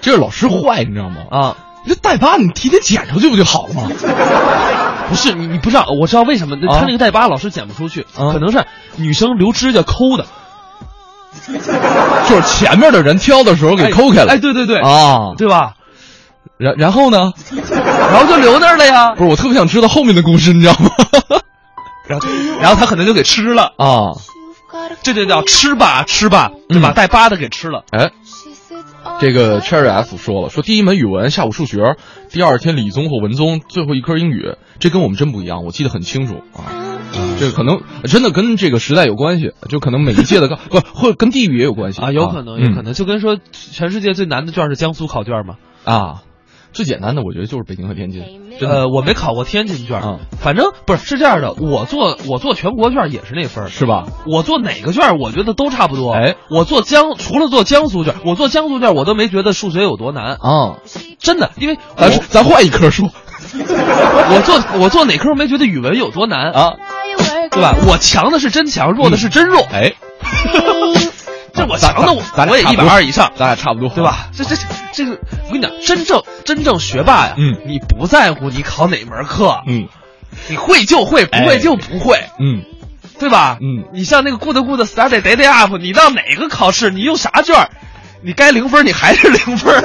[0.00, 1.26] 这是老师坏，你知道吗？
[1.30, 1.56] 啊。
[1.86, 3.88] 这带疤你提前剪出去不就好了吗？
[5.08, 8.64] 不是你，你不知道，我知道为什么，啊他那个带疤老是剪不出去，啊可能是
[8.96, 10.26] 女生留指甲抠的，
[12.28, 15.74] 就是前面的人挑的时候给抠开了，哎，哎对对对，啊，对吧？
[16.58, 17.32] 然然后呢？
[17.70, 19.14] 然后就留那儿了呀。
[19.16, 20.90] 不是，我特别想知道后面的故事，你知道吗？
[22.06, 22.28] 然后
[22.60, 24.12] 然后他可能就给吃了啊，
[25.02, 27.82] 这就叫吃吧吃吧，就把带疤的给吃了。
[27.90, 28.10] 哎，
[29.20, 31.96] 这个 Cherry F 说了，说第一门语文下午数学，
[32.30, 36.90] 第二天理综或文综，最后一科英语，这跟我们真不一样，我记得很清楚啊。
[37.38, 46.22] 这可能真的跟这个时代有关系，就可能每一届的高不或者跟地域也有关系啊，有可能有可能，就跟说全世界最难的卷是江苏考卷嘛啊。
[46.72, 48.22] 最简单的，我觉得就是北京和天津。
[48.60, 51.52] 呃，我没考过天津卷，嗯，反正不是是这样的。
[51.52, 54.06] 我做我做全国卷也是那分是吧？
[54.26, 56.12] 我做哪个卷，我觉得都差不多。
[56.12, 60.78] 哎，我做江除了做江苏卷，我做江苏卷我都没觉得数学有多难啊，
[61.18, 63.10] 真的，因为咱咱换一科说。
[63.52, 66.74] 我做我做哪科没觉得语文有多难啊？
[67.50, 67.74] 对吧？
[67.86, 69.60] 我强的是真强，弱的是真弱。
[69.72, 69.92] 哎。
[71.54, 74.30] 这我强的我，咱我也一百二以上，咱俩差不多，对吧？
[74.34, 74.56] 这这
[74.94, 75.18] 这个，
[75.52, 79.86] 我跟你讲，真正真正学霸呀，嗯，你不在乎你考哪门课，嗯，
[80.48, 82.62] 你会就会，不会就不会，嗯，
[83.18, 83.58] 对吧？
[83.60, 87.68] 嗯，你像那个 good good study day day up，你到哪个考试，你用啥卷，
[88.22, 89.84] 你该零分，你还是零分。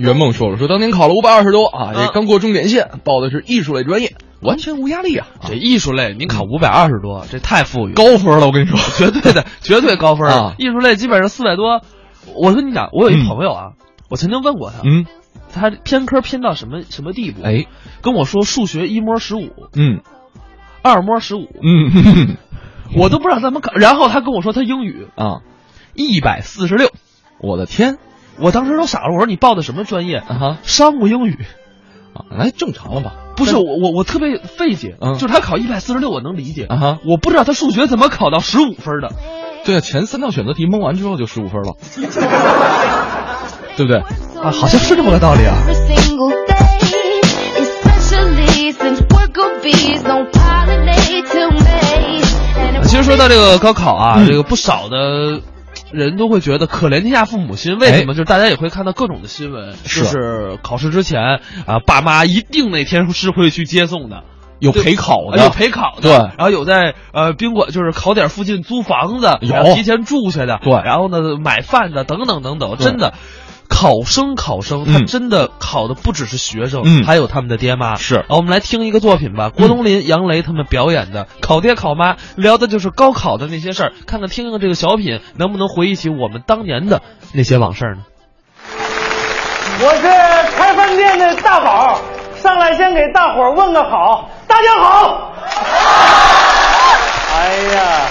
[0.00, 5.26] 圆梦说了，说当年考了五百二十多啊，也刚过重点线，报的是艺术类专业，完全无压力啊。
[5.46, 10.54] 这艺术类您考五百二十多，这太富裕，高分了，我跟你说， 绝对的，绝对高分啊。
[10.58, 11.82] 艺术类基本上四百多，
[12.34, 13.72] 我跟你讲，我有一朋友啊，
[14.08, 15.06] 我曾经问过他，嗯，
[15.52, 17.42] 他偏科偏到什么什么地步？
[17.42, 17.66] 哎，
[18.02, 20.00] 跟我说数学一模十五，嗯，
[20.82, 22.36] 二模十五，嗯，
[22.96, 23.72] 我都不知道怎么考。
[23.74, 25.42] 然后他跟我说他英语啊，
[25.94, 26.90] 一百四十六，
[27.40, 27.98] 我的天！
[28.38, 30.16] 我当时都傻了，我说你报的什么专业？
[30.16, 31.44] 啊哈，商务英语，
[32.14, 33.12] 啊，那正常了吧？
[33.36, 39.10] 不是我我我特别费解，嗯，就是他考一百四十六，我能理解啊哈，我不知道他数学怎么考到十五分的。
[39.64, 41.74] 对啊，前三道选择题蒙完之后就十五分了，
[43.76, 43.98] 对不对？
[44.42, 45.56] 啊，好像是这么个道理啊。
[52.84, 55.40] 其实说到这个高考啊，嗯、这个不少的。
[55.92, 58.14] 人都会觉得可怜天下父母心，为什么？
[58.14, 61.20] 就是大家也会看到各种的新闻，就是考试之前
[61.66, 64.24] 啊，爸妈一定那天是会去接送的，
[64.58, 69.74] 有陪考的，有陪考的，对，然后有在呃宾馆，就是考点附近租房子，有。
[69.74, 73.14] 提前住下的，对，然后呢买饭的，等等等等，真的。
[73.70, 77.94] 考生，考生，他真的考的不只是学生，嗯，还有他们的爹妈。
[77.94, 83.92] 是，我们来听一个作品吧，郭冬临、杨雷他们表演的《考爹考妈》，聊的就是高考的那些事儿。
[84.06, 87.00] 看看听听这个小品，能不能回忆起我们当年的
[87.32, 88.02] 那些往事呢？
[89.82, 90.02] 我是
[90.56, 91.98] 开饭店的大宝，
[92.34, 95.32] 上来先给大伙儿问个好，大家好。
[97.32, 98.08] 哎呀，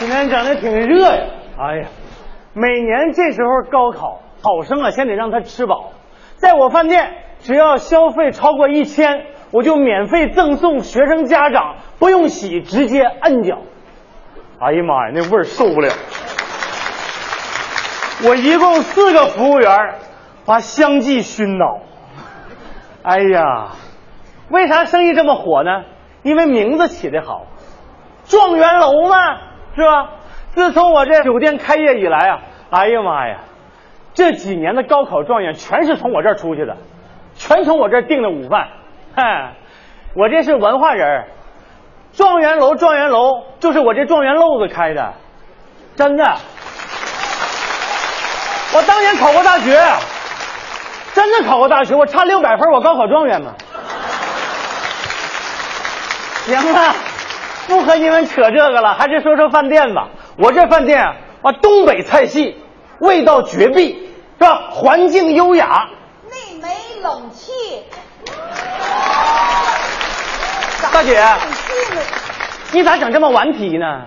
[0.00, 1.22] 今天整的挺热呀，
[1.56, 1.86] 哎呀。
[2.54, 5.92] 每年这时候高考，考生啊先得让他吃饱。
[6.36, 13.58] 在我饭店，只要消费超过一千，我就免费赠送学生家长不用洗，直接摁脚。
[14.58, 15.92] 哎呀妈呀，那味儿受不了！
[18.24, 19.94] 我一共四个服务员，
[20.44, 21.80] 把相继熏倒。
[23.02, 23.72] 哎呀，
[24.48, 25.84] 为啥生意这么火呢？
[26.22, 27.46] 因为名字起得好，
[28.26, 29.16] 状元楼嘛，
[29.74, 30.10] 是吧？
[30.50, 33.38] 自从我这酒店开业以来啊，哎呀妈呀，
[34.14, 36.76] 这几年的高考状元全是从我这儿出去的，
[37.34, 38.68] 全从我这儿订的午饭。
[39.14, 39.54] 嗨，
[40.14, 41.24] 我这是文化人，
[42.12, 45.14] 状元楼，状元楼就是我这状元漏子开的，
[45.96, 46.24] 真的。
[48.74, 49.78] 我当年考过大学，
[51.14, 53.54] 真的考过大学，我差六百分，我高考状元嘛。
[56.46, 56.94] 行了，
[57.68, 60.08] 不和你们扯这个了，还是说说饭店吧。
[60.38, 62.56] 我这饭店，啊，东北菜系，
[62.98, 64.01] 味道绝壁，
[64.42, 64.70] 是吧？
[64.72, 65.86] 环境优雅，
[66.28, 67.52] 内没冷气。
[70.92, 71.24] 大姐，
[72.72, 74.02] 你咋整这么顽皮呢？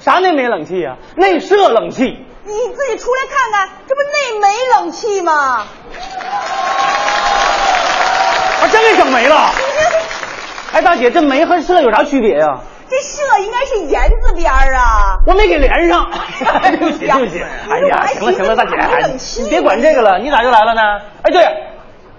[0.00, 0.96] 啥内没冷气、啊？
[1.14, 2.26] 内设冷气。
[2.44, 4.48] 你自己出来看看，这不内没
[4.80, 5.62] 冷气吗？
[8.60, 9.52] 啊，真给整没了！
[10.72, 12.58] 哎，大姐，这没和设有啥区别呀、啊？
[12.88, 16.06] 这社应该是言字边啊，我没给连上。
[16.62, 17.42] 对不起，对不起。
[17.42, 20.18] 哎呀，行了行了，大姐，你别管这个了。
[20.18, 20.82] 你咋就来了呢？
[21.22, 21.44] 哎，对，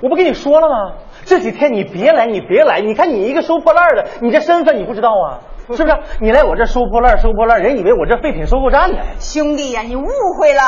[0.02, 0.94] 我不跟你说了吗？
[1.26, 2.82] 这几天你别来，你别来。
[2.82, 5.40] 你看你一个收破烂的，你这身份你不知道啊？
[5.76, 5.98] 是不是？
[6.20, 8.98] 你来我这收破烂，收破烂，人以为我这废品收购站呢。
[9.20, 10.08] 兄弟呀，你误
[10.40, 10.62] 会了。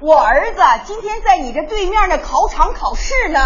[0.00, 3.40] 我儿子今天在你这对面的考场考试呢。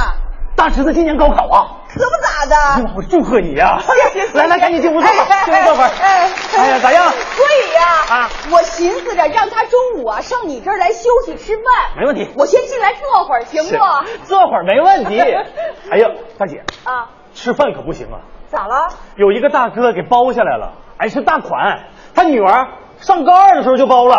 [0.57, 1.85] 大侄子今年高考啊！
[1.89, 2.91] 可不咋的。
[2.97, 3.79] 我祝贺你呀、
[4.33, 5.91] 来来，赶紧进屋坐吧，进屋坐会儿。
[6.03, 7.05] 哎哎呀，咋样？
[7.13, 11.65] 所以呀，啊我寻思着让他中午啊上你这儿来休息吃饭。
[11.99, 14.25] 没问题我先进来坐会儿，行不？
[14.25, 15.21] 坐会儿没问题。
[15.93, 18.19] 哎呀，大姐，啊，吃饭可不行啊！
[18.49, 18.89] 咋了？
[19.17, 21.81] 有一个大哥给包下来了，哎是大款，
[22.15, 22.67] 他女儿
[22.99, 24.17] 上高二的时候就包了。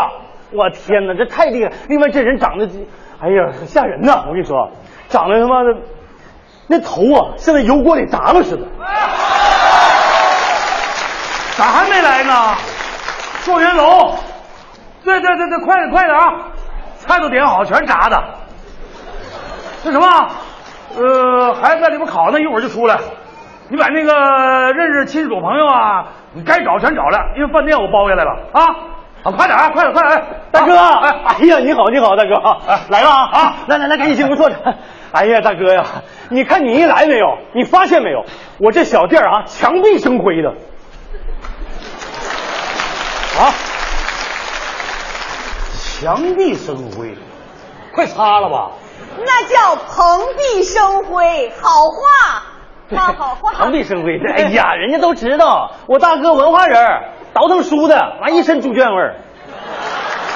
[0.53, 1.71] 我天哪，这太厉害！
[1.89, 2.65] 另外这人长得，
[3.19, 4.23] 哎呀，很吓人呐！
[4.27, 4.69] 我跟你说，
[5.09, 5.75] 长得他妈的，
[6.67, 8.63] 那头啊，像在油锅里炸了似的。
[11.57, 12.55] 咋还没来呢？
[13.43, 14.13] 状元楼，
[15.03, 16.33] 对对对对，快点快点啊！
[16.99, 18.23] 菜都点好，全炸的。
[19.83, 20.07] 那什么，
[20.97, 22.99] 呃，孩子在里边烤呢，一会儿就出来。
[23.69, 28.61] 你把那个认识亲属朋友啊，你该找全找了，因为饭店我包下来了啊。
[29.23, 30.15] 啊，快点啊，快点快点！
[30.15, 32.35] 哎，大哥，哎，哎呀，你好，你好，大哥，
[32.67, 33.55] 哎，来了啊啊！
[33.67, 34.55] 来来来，赶紧进屋坐着。
[35.17, 35.83] 哎呀，大哥呀，
[36.29, 37.39] 你看你一来没有？
[37.53, 38.23] 你发现没有？
[38.59, 40.49] 我这小店啊，墙壁生灰的。
[43.39, 43.53] 啊，
[45.73, 47.17] 墙壁生灰，
[47.91, 48.71] 快擦了吧。
[49.17, 52.43] 那叫蓬荜生辉，好话，
[52.95, 53.53] 好好话。
[53.53, 56.79] 蓬荜生辉，哎呀，人家都知道我大哥文化人，
[57.33, 59.15] 倒腾书的，完一身猪圈味儿。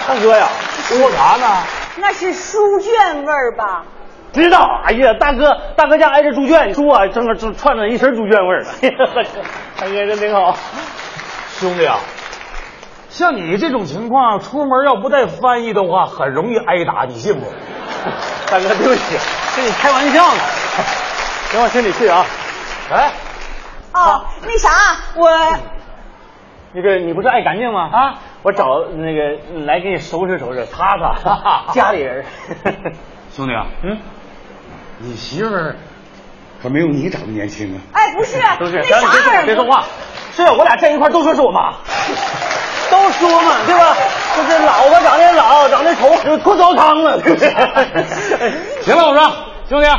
[0.08, 0.48] 大哥呀，
[0.88, 1.64] 说啥呢？
[1.98, 3.84] 那是书卷味儿吧？
[4.34, 4.82] 知道。
[4.86, 8.66] 哎呀，大哥，大哥家挨着猪圈，猪啊，正正串着一身猪圈味儿。
[8.82, 8.96] 哎呀，
[9.80, 10.56] 大哥这挺好。
[11.60, 11.98] 兄弟啊，
[13.10, 17.46] 像你这种情况，出门要不带翻译的话，很容易挨打，你信不？
[18.50, 19.18] 大哥，对不起，
[19.56, 20.42] 跟你开玩笑呢。
[21.52, 22.26] 别往心里去啊。
[22.92, 23.12] 哎，
[23.94, 24.70] 哦，那啥，
[25.18, 25.30] 我
[26.74, 27.90] 那个你不是爱干净吗？
[27.92, 28.66] 啊，我找
[28.96, 31.74] 那个来给你收拾收拾，擦擦。
[31.74, 32.26] 家里人。
[33.34, 33.98] 兄弟啊，嗯，
[35.04, 35.76] 你媳妇儿
[36.62, 37.82] 可没有你长得年轻啊。
[37.94, 39.84] 哎，不是，都是，别说话，别说话。
[40.34, 41.74] 是我俩站一块儿都说是我妈，
[42.90, 43.96] 都说嘛，对吧？
[44.38, 47.50] 就是老婆长得老，长得丑，就脱糟糠了，对不对？
[48.82, 49.32] 行了，我说
[49.68, 49.98] 兄弟啊，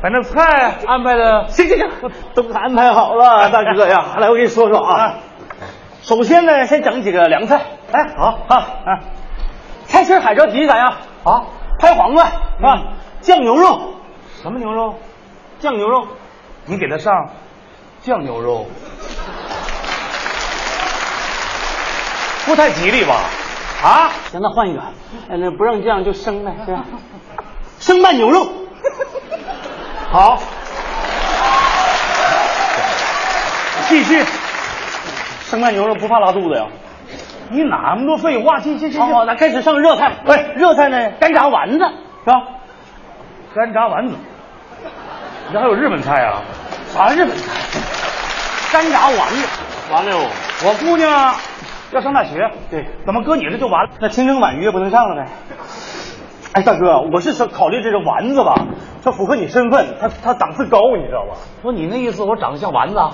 [0.00, 1.88] 把那菜安排的，行行行，
[2.34, 4.04] 都安排好了，大哥呀。
[4.18, 5.14] 来，我给你说说啊。
[6.02, 7.60] 首先呢，先整几个凉菜。
[7.92, 8.98] 哎，好啊啊，
[9.86, 10.94] 菜心海蜇皮咋样？
[11.24, 11.42] 啊，
[11.78, 12.82] 拍黄瓜啊，
[13.20, 13.94] 酱牛肉。
[14.42, 14.98] 什么牛肉？
[15.60, 16.06] 酱牛肉。
[16.66, 17.30] 你给他上
[18.02, 18.66] 酱牛肉，
[22.46, 23.20] 不太吉利吧？
[23.82, 24.80] 啊，行，那换一个，
[25.28, 26.84] 呃那不让酱就生呗， 是吧？
[27.80, 28.48] 生拌牛肉，
[30.10, 30.38] 好，
[33.88, 34.24] 继续，
[35.44, 36.66] 生拌牛肉不怕拉肚子呀？
[37.50, 38.60] 你哪那么多废话？
[38.60, 40.12] 去去去去，好，那开始上热菜。
[40.26, 41.10] 喂，热菜呢？
[41.18, 41.78] 干炸丸子
[42.24, 42.42] 是吧？
[43.54, 44.20] 干炸丸子，你
[45.52, 46.42] 这还有日本菜啊？
[46.94, 47.52] 啥日本菜？
[48.72, 49.46] 干炸丸子。
[49.90, 50.18] 完了哟，
[50.64, 51.34] 我姑娘
[51.90, 53.90] 要上大学，对，怎么搁你这就完了？
[54.00, 55.28] 那清蒸鲩鱼也不能上了呗？
[56.54, 58.54] 哎，大哥，我是说考虑这个丸子吧，
[59.04, 61.36] 它符合你身份，它它档次高，你知道吧？
[61.60, 63.12] 说你那意思，我长得像丸子啊？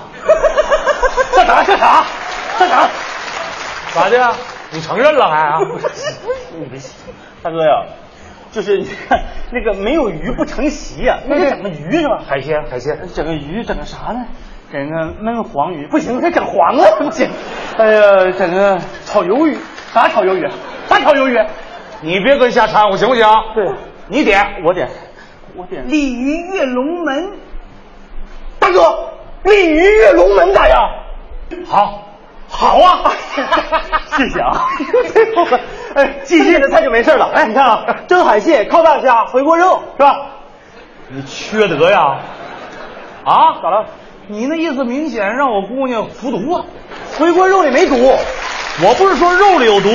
[1.35, 2.05] 干啥干啥
[2.57, 2.89] 干啥？
[3.93, 4.33] 咋的？
[4.71, 5.59] 你承认了还啊？
[7.41, 7.85] 大哥呀，
[8.51, 12.21] 就是你看那个没有鱼不成席呀、那得整个鱼是吧？
[12.27, 14.25] 海鲜海鲜，整个鱼整个啥呢？
[14.71, 17.29] 整个焖黄鱼不行，得整黄了不行。
[17.77, 19.57] 哎呀，整个炒鱿鱼，
[19.93, 20.47] 啥炒鱿鱼？
[20.87, 21.39] 啥炒鱿鱼？
[22.01, 23.23] 你别跟瞎掺和行不行？
[23.55, 23.71] 对，
[24.07, 24.89] 你点，我点，
[25.55, 25.87] 我点。
[25.89, 27.31] 鲤鱼跃龙门，
[28.59, 29.09] 大哥，
[29.43, 30.77] 鲤鱼跃龙门咋样？
[31.65, 32.07] 好，
[32.47, 33.11] 好啊，
[34.17, 34.65] 谢谢啊。
[35.95, 37.31] 哎，继续的菜就没事了。
[37.33, 40.15] 哎，你看啊， 蒸海蟹、烤大虾、回锅肉是吧？
[41.09, 42.17] 你缺德呀！
[43.25, 43.85] 啊，咋了？
[44.27, 46.63] 你那意思明显让我姑娘服毒啊！
[47.17, 49.89] 回锅肉里没毒，我不是说肉里有毒，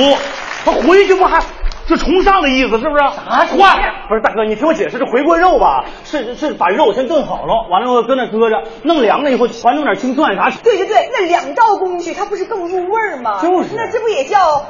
[0.65, 1.39] 他回去不还
[1.87, 2.99] 就重上的意思是不是？
[2.99, 3.77] 啥换？
[4.09, 10.49] 不是大哥，你听我解释，这回锅肉吧，是是把肉先炖好了，完了以后搁那搁着，弄凉了以后，还弄点青蒜啥。
[10.61, 13.39] 对对对，那两道工序它不是更入味儿吗？
[13.41, 14.65] 就是那这不也叫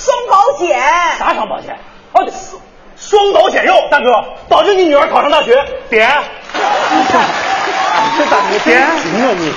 [0.00, 0.80] 双保险？
[1.18, 1.76] 啥双保险？
[2.14, 2.32] 哦，对
[2.96, 4.10] 双保险肉，大哥，
[4.48, 5.62] 保证你女儿考上大学。
[5.90, 6.10] 点。
[8.16, 9.52] 这咋你点行啊你？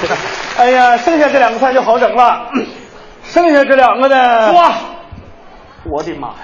[0.57, 2.49] 哎呀，剩下这两个菜就好整了，
[3.23, 4.51] 剩下这两个呢？
[4.51, 4.71] 说，
[5.89, 6.35] 我的妈呀！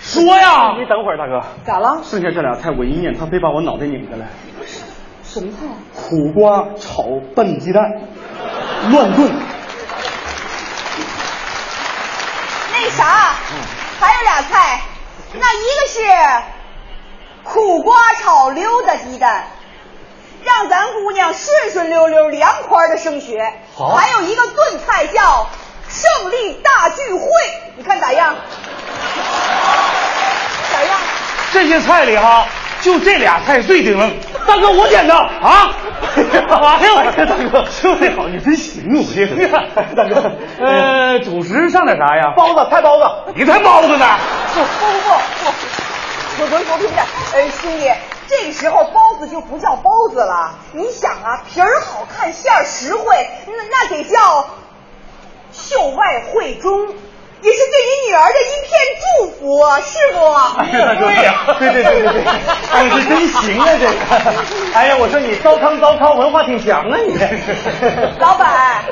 [0.00, 0.74] 说呀！
[0.78, 1.42] 你等会儿，大哥。
[1.64, 2.00] 咋了？
[2.02, 4.26] 剩下这俩菜我一念，他非把我脑袋拧下来。
[5.22, 5.66] 什么菜？
[5.94, 7.82] 苦瓜炒笨鸡蛋，
[8.90, 9.30] 乱炖。
[12.78, 13.34] 那啥，
[13.98, 14.82] 还有俩菜，
[15.32, 15.98] 那一个是
[17.42, 19.46] 苦瓜炒溜达鸡蛋，
[20.44, 23.50] 让咱姑娘顺顺溜溜、凉快的升学。
[23.74, 25.48] 好还有一个炖菜叫
[25.88, 27.30] 胜利大聚会，
[27.76, 28.36] 你看咋样？
[30.70, 31.00] 咋样？
[31.54, 32.46] 这些菜里哈，
[32.86, 34.08] 就这俩菜最顶愣。
[34.46, 35.74] 大哥，我点的啊！
[36.14, 39.26] 哎呦，大哥，兄弟好，你真行，我这
[39.96, 40.30] 大哥，
[40.64, 42.32] 呃，主食上点啥呀？
[42.36, 43.04] 包子，菜包子。
[43.34, 44.06] 你才包子呢！
[44.54, 45.08] 不不不
[45.42, 45.50] 不，
[46.38, 47.02] 我我我评价，
[47.34, 47.90] 呃，兄弟，
[48.28, 50.54] 这个时候包子就不叫包子了。
[50.70, 54.46] 你想啊，皮儿好看，馅儿实惠，那那得叫
[55.50, 56.94] 秀外慧中，
[57.42, 58.70] 也是对你女儿的一片
[59.00, 60.18] 祝福，是不？
[60.58, 62.24] 哎呀，对呀，对对对对对，
[62.72, 63.92] 哎呀，这真行啊，这个。
[64.74, 67.54] 哎呀，我说你糟糠糟糠，文化挺强啊，你这是。
[68.18, 68.82] 老板，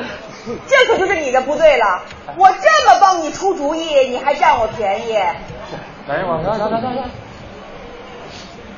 [0.68, 2.02] 这可就是你的不对了。
[2.36, 5.14] 我这么帮你出主意，你还占我便宜？
[5.14, 7.02] 来，我来来来来来，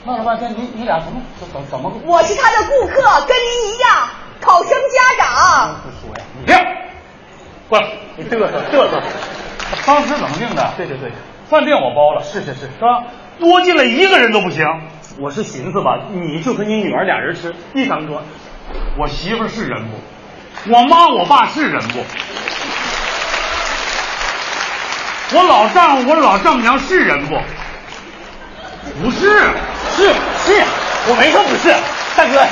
[0.04, 1.92] 闹了半天，你你俩怎么怎怎怎么？
[2.04, 4.08] 我是他的顾客，跟您一样，
[4.40, 5.74] 考生家长。
[5.82, 6.56] 不说呀，你停，
[7.68, 9.02] 过来，你嘚瑟嘚瑟。
[9.86, 10.72] 当时怎么定的？
[10.76, 11.10] 对对对，
[11.48, 13.04] 饭店我包了，是是是，是吧？
[13.38, 14.64] 多进来一个人都不行。
[15.18, 18.22] 我是寻思吧，你就和你女儿俩人吃，一张桌。
[18.98, 20.72] 我媳妇是人不？
[20.72, 22.04] 我妈我爸是人不？
[25.36, 27.36] 我老丈夫我老丈母娘是人不？
[29.02, 29.28] 不是，
[29.96, 30.08] 是
[30.44, 30.64] 是，
[31.08, 31.74] 我没说不是。
[32.16, 32.46] 大哥，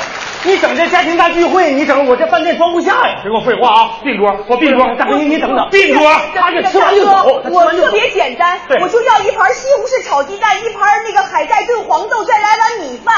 [0.47, 3.21] 你整这家庭大聚会，你整我这饭店装不下呀！
[3.23, 3.91] 别给我废话啊！
[4.05, 4.95] 并桌，我并桌。
[4.97, 6.07] 大哥，你你等等，并桌。
[6.35, 13.15] 他这吃完就走，吃完就走我特别简单，我就要一盘西红柿炒鸡蛋，一盘那个海带炖黄豆，再来碗米饭。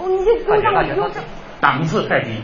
[0.00, 1.20] 你就不用让我不用这。
[1.60, 2.42] 档次太低。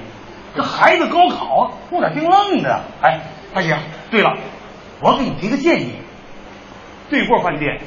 [0.57, 2.81] 这孩子高考弄点冰愣的。
[3.03, 3.20] 哎，
[3.53, 3.76] 大姐，
[4.12, 4.37] 对了，
[5.01, 5.95] 我给你提个建议，
[7.11, 7.81] 对过饭店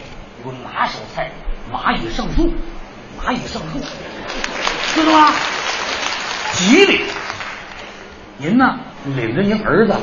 [0.44, 1.32] 有个拿手菜
[1.72, 2.52] 蚂蚁上树，
[3.22, 3.80] 蚂蚁上树，
[4.94, 5.32] 知道吗？
[6.54, 7.02] 吉利。
[8.38, 8.80] 您呢，
[9.16, 9.96] 领着您儿子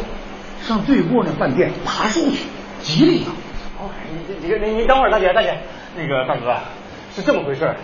[0.66, 2.38] 上对过那饭店爬树去，
[2.80, 3.32] 吉利啊！
[3.78, 3.90] 哦，
[4.40, 5.58] 你你你你等会儿，大姐大姐，
[5.96, 6.56] 那个大哥
[7.14, 7.76] 是这么回事儿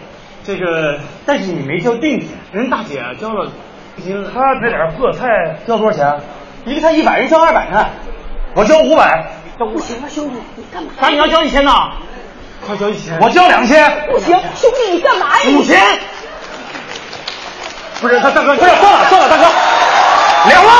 [0.44, 3.50] 这个但是你没交定金，人大姐交了
[4.02, 4.30] 金了。
[4.32, 5.26] 他那点破菜
[5.66, 6.20] 交多少钱？
[6.64, 7.86] 一个菜一百，人交二百呢。
[8.54, 9.26] 我交五百，
[9.58, 10.90] 交不行啊，兄弟，你干嘛？
[11.00, 11.08] 啥？
[11.08, 11.92] 你要交一千呐？
[12.64, 13.18] 快交一千！
[13.20, 14.06] 我交两千。
[14.10, 15.50] 不行，兄弟，你干嘛呀？
[15.58, 15.78] 五千。
[18.00, 19.44] 不是，大大哥，算了算了算了，大哥，
[20.48, 20.74] 两万。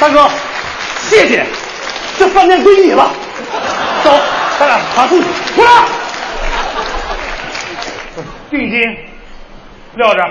[0.00, 0.28] 大哥，
[1.00, 1.46] 谢谢，
[2.18, 3.10] 这饭店归你了。
[4.02, 4.10] 走，
[4.58, 5.70] 咱俩爬树去，出来。
[8.50, 8.80] 定金
[9.96, 10.22] 撂这，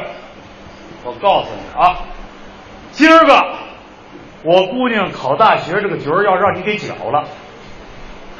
[1.04, 1.97] 我告诉你啊，
[2.91, 3.43] 今儿个
[4.43, 7.28] 我姑娘考大学这个局儿要让你给搅了。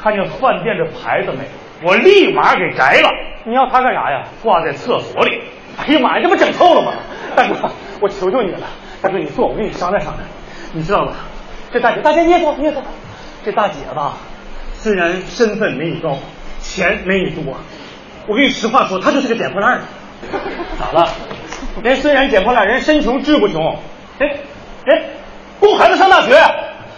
[0.02, 1.48] 看见饭店这牌子没？
[1.84, 3.08] 我立马给摘了。
[3.44, 4.24] 你要它干啥呀？
[4.42, 5.42] 挂在厕所里。
[5.76, 6.92] 哎呀妈呀，这不整透了吗？
[7.36, 7.70] 大哥，
[8.00, 8.60] 我求求你了，
[9.02, 10.26] 大哥你坐，我跟你商量商量。
[10.72, 11.12] 你知道吧？
[11.72, 12.82] 这大姐，大姐你也坐，你也坐。
[13.44, 14.14] 这大姐吧，
[14.72, 16.16] 虽然身份没你高，
[16.60, 17.54] 钱没你多，
[18.26, 19.82] 我跟你实话说，她就是个捡破烂的。
[20.80, 21.08] 咋了？
[21.82, 23.76] 人虽然捡破烂，人身穷志不穷，
[24.20, 24.26] 哎，
[24.86, 25.02] 哎
[25.60, 26.40] 供孩子上大学，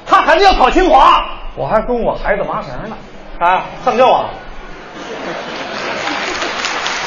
[0.07, 1.24] 他孩子要考清华，
[1.57, 2.97] 我还供我孩子麻绳呢。
[3.39, 3.64] 啊？
[3.84, 4.30] 上吊啊？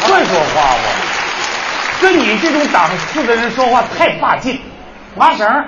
[0.10, 2.02] 会说话不？
[2.02, 4.62] 跟你这种档次的人说话太霸气。
[5.16, 5.66] 麻绳，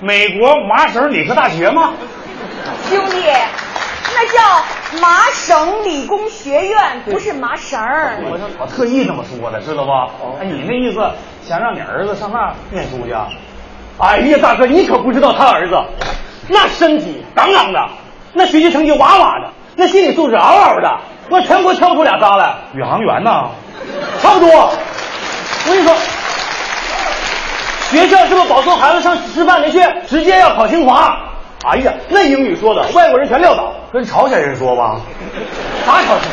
[0.00, 1.94] 美国麻省理科大学吗？
[2.88, 3.22] 兄弟，
[4.14, 8.18] 那叫麻省理工学院，不是麻绳儿。
[8.22, 9.90] 我我特意这么说的，知道不？
[10.40, 11.00] 哎，你那意思
[11.42, 13.28] 想让你儿子上那念书去啊？
[13.98, 15.74] 哎呀，大哥，你可不知道他儿子，
[16.48, 17.88] 那身体杠杠的，
[18.34, 22.54] 那学习成绩哇哇的，那心理素质嗷嗷的，我全国挑不出俩仨来。
[22.74, 23.50] 宇航员呐，
[24.22, 24.48] 差不多。
[24.50, 25.94] 我跟你说，
[27.90, 29.78] 学校是不是保送孩子上师范没去，
[30.08, 31.16] 直接要考清华。
[31.64, 35.00] 哎呀，那英语说的，外国人全撂倒，跟朝鲜人说吧，
[35.84, 36.30] 啥朝鲜人？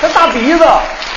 [0.00, 0.64] 这大鼻子，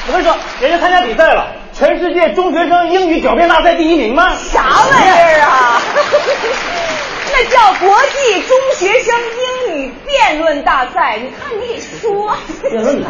[0.08, 4.34] 我跟你说，人家参加比赛了，全世界中学生英语狡辩大赛第一名吗？
[4.36, 5.82] 啥玩意儿啊？
[7.34, 9.16] 那叫国际中学生
[9.70, 11.18] 英语辩论大赛。
[11.18, 13.02] 你看你给说，辩论。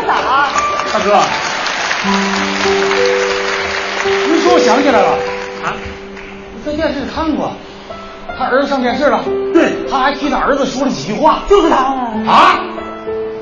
[0.00, 0.48] 他咋了？
[0.92, 1.20] 大哥，
[4.28, 5.08] 你说我想起来了
[5.64, 5.74] 啊，
[6.54, 7.52] 我在电视看过，
[8.38, 9.22] 他儿子上电视了，
[9.52, 11.76] 对，他还替他儿子说了几句话，就是他
[12.30, 12.60] 啊，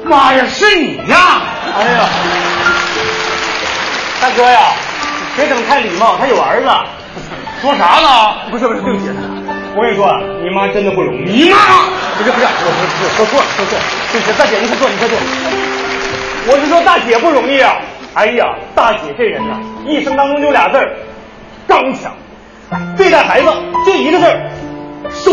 [0.04, 1.42] 妈呀，是你呀！
[1.78, 2.08] 哎呀，
[4.20, 4.60] 大哥呀，
[5.36, 6.68] 别整太礼貌，他有儿子。
[7.62, 8.50] 说啥呢？
[8.50, 9.10] 不是不是，对不起，
[9.76, 10.08] 我跟你说，
[10.42, 11.30] 你妈真的不容易。
[11.30, 11.56] 你妈？
[12.16, 15.69] 不是不是，我我我说错了说错了，对不起，大姐你快坐，你快坐。
[16.50, 17.76] 我是说大姐不容易啊！
[18.14, 18.44] 哎呀，
[18.74, 20.96] 大姐这人呐、一生当中就俩字儿，
[21.68, 22.12] 刚强。
[22.96, 23.46] 对待孩子
[23.86, 24.50] 就一个字儿，
[25.10, 25.30] 收。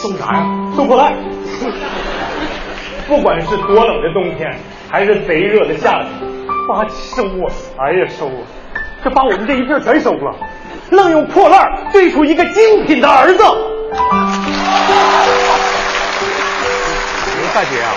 [0.00, 0.46] 收啥呀？
[0.76, 1.12] 收破烂。
[3.08, 4.56] 不管是多冷的冬天，
[4.88, 6.06] 还是贼热的夏天，
[6.68, 7.50] 爸收啊！
[7.78, 8.46] 哎呀，收啊！
[9.02, 10.32] 这把我们这一片全收了，
[10.90, 13.42] 愣用破烂堆出一个精品的儿子。
[17.54, 17.92] 大姐啊，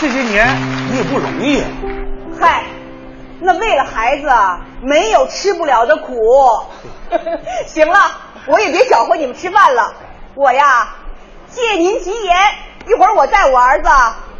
[0.00, 0.48] 这些年
[0.90, 1.68] 你也不容易啊。
[2.40, 2.64] 嗨，
[3.38, 4.30] 那为了孩子，
[4.80, 6.14] 没有吃不了的苦。
[7.66, 7.98] 行了，
[8.46, 9.92] 我也别搅和你们吃饭了。
[10.34, 10.94] 我呀，
[11.48, 12.34] 借您吉言，
[12.86, 13.88] 一会儿我带我儿子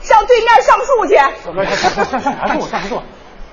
[0.01, 1.17] 上对面上树去。
[1.17, 2.61] 上上上上啥树？
[2.61, 3.03] 上啥树？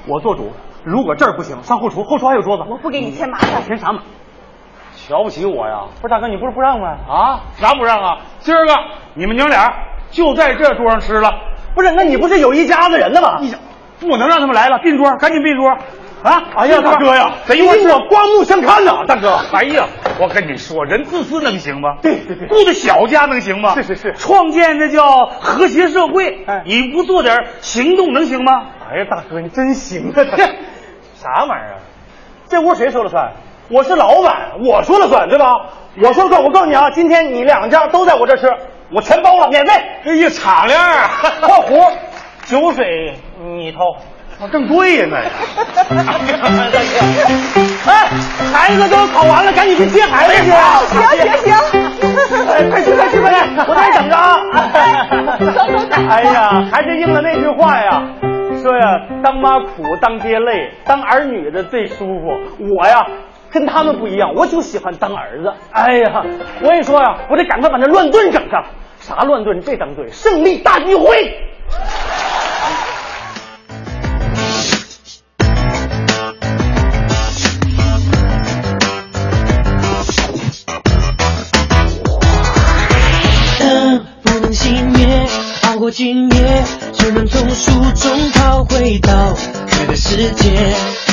[0.08, 0.54] 我做主，
[0.86, 2.64] 如果这儿不行，上后厨，后厨还有桌子。
[2.70, 3.62] 我不给你添麻烦。
[3.64, 4.02] 添啥麻？
[4.96, 5.88] 瞧不起我呀？
[6.02, 6.88] 不是大哥，你不是不让吗？
[7.10, 7.42] 啊？
[7.60, 8.20] 啥不让啊？
[8.40, 8.74] 今儿个
[9.14, 9.74] 你们娘俩
[10.10, 11.32] 就在这桌上吃了。
[11.78, 13.38] 不是，那你不是有一家子人的吗？
[13.40, 13.54] 你
[14.00, 15.70] 不能让他们来了，并桌，赶紧并桌。
[16.24, 16.44] 啊！
[16.56, 19.40] 哎呀，大哥呀，等一会儿我刮目相看呐，大哥。
[19.54, 19.86] 哎呀，
[20.20, 21.98] 我跟你说，人自私能行吗？
[22.02, 23.76] 对对对，顾着小家能行吗？
[23.76, 28.52] 是是是，创建这叫和谐社会，哎你不做点行动能行吗？
[28.92, 30.14] 哎呀，大哥，你真行啊！
[30.36, 30.44] 这
[31.14, 31.80] 啥玩意儿啊？
[32.50, 33.34] 这屋谁说了算？
[33.70, 35.68] 我是老板，我说了算，对吧？
[36.02, 38.52] 我说了算，我告诉你啊，今天你两家都在我这吃，
[38.90, 39.74] 我全包了，免费。
[40.06, 41.10] 哎呀，敞亮啊！
[41.42, 41.92] 括弧，
[42.46, 43.14] 酒水
[43.56, 43.98] 你掏。
[44.40, 45.32] 啊，更贵呀那呀！
[47.88, 48.08] 哎，
[48.54, 50.52] 孩子都考完了，赶紧去接孩子去。
[50.52, 51.58] 行行
[52.30, 54.30] 行，哎，快去快去快去，我在这等着啊！
[56.08, 58.04] 哎呀，还是应了那句话呀，
[58.62, 62.38] 说呀，当妈苦，当爹累，当儿女的最舒服。
[62.78, 63.08] 我呀，
[63.58, 65.52] 跟他们不一样，我就喜欢当儿子。
[65.72, 66.24] 哎呀，
[66.62, 68.64] 我跟你说呀，我得赶快把那乱炖整上。
[69.00, 69.60] 啥乱炖？
[69.62, 71.34] 这张嘴，胜利大聚会。
[83.60, 85.26] 灯不能熄灭，
[85.68, 89.34] 熬过今夜，只能从书中逃回到
[89.72, 91.07] 这个世界。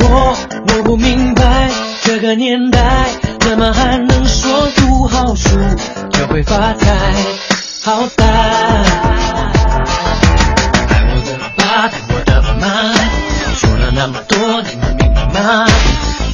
[0.00, 0.36] 我
[0.76, 1.70] 我不明白，
[2.04, 3.06] 这个年代
[3.40, 5.50] 怎么还能说读好书
[6.12, 7.14] 就会发财？
[7.84, 8.34] 好歹爱
[11.10, 12.92] 我的爸，爱我的妈，
[13.54, 15.66] 说了那么多，你们明白吗？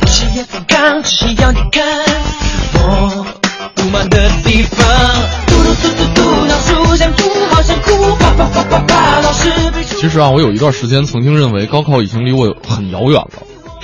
[0.00, 1.82] 有些也不刚，只是要你看
[2.74, 3.26] 我
[3.74, 4.86] 不满的地方。
[5.46, 9.50] 嘟嘟嘟嘟嘟，老鼠想吐，好想哭，啪啪啪啪啪，老师
[9.96, 13.30] 其实啊，我有一段时间曾经认为高考已经离我很遥远了。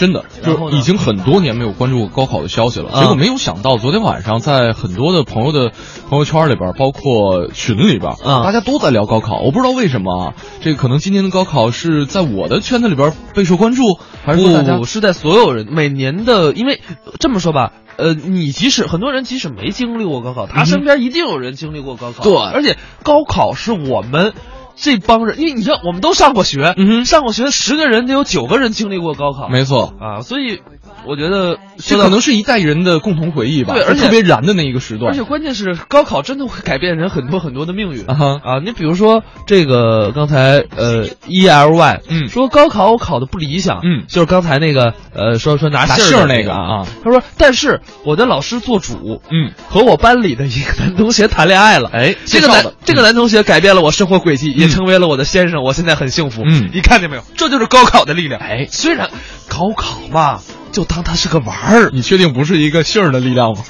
[0.00, 2.90] 真的，就已经很多年没有关注过高考的消息了。
[2.90, 5.72] 啊结果没有想到，昨天晚上在很多的朋友的
[6.08, 9.40] 朋友圈里边，包括群里边，啊大家都在聊高考。
[9.40, 16.80] 我不知道为什么啊，这个可能今年的高考是在我的圈子里边备受关注，还是说大家不是在所有人每年的，因为
[17.18, 22.24] 这么说吧，呃，你即使很多人即使没经历过高考，他身边一定有人经历过高考。
[22.24, 24.32] 对而且高考是我们。
[24.76, 29.94] 这帮人，因为你知道，我们都上过学，嗯上过学，十个人得有九个人经历过高考，没错。
[30.00, 30.60] 啊，所以
[31.06, 35.12] 我觉得这可能是一代人的共同回忆吧，对而且特别燃的那一个时段。
[35.12, 38.04] 而且关键是高考真的会改变人很多很多的命运。
[38.06, 38.40] 啊哈。
[38.42, 38.58] 啊！
[38.64, 42.28] 你比如说这个刚才呃 E L Y 嗯。
[42.28, 44.04] 说高考我考的不理想，嗯。
[44.08, 46.52] 就是刚才那个呃说说拿拿信儿那个。
[46.52, 56.42] 啊，他说但是我的老师做主，嗯，和我班里的一个男同学谈恋爱了，哎这个男这个男同学改变了我生活轨迹，也成为了我的先生，我现在很幸福。
[56.46, 57.22] 嗯你看见没有？
[57.36, 58.40] 这就是高考的力量。
[58.40, 59.10] 哎，虽然
[59.48, 60.40] 高考嘛，
[60.72, 61.90] 就当它是个玩儿。
[61.92, 63.64] 你确定不是一个信儿的力量吗？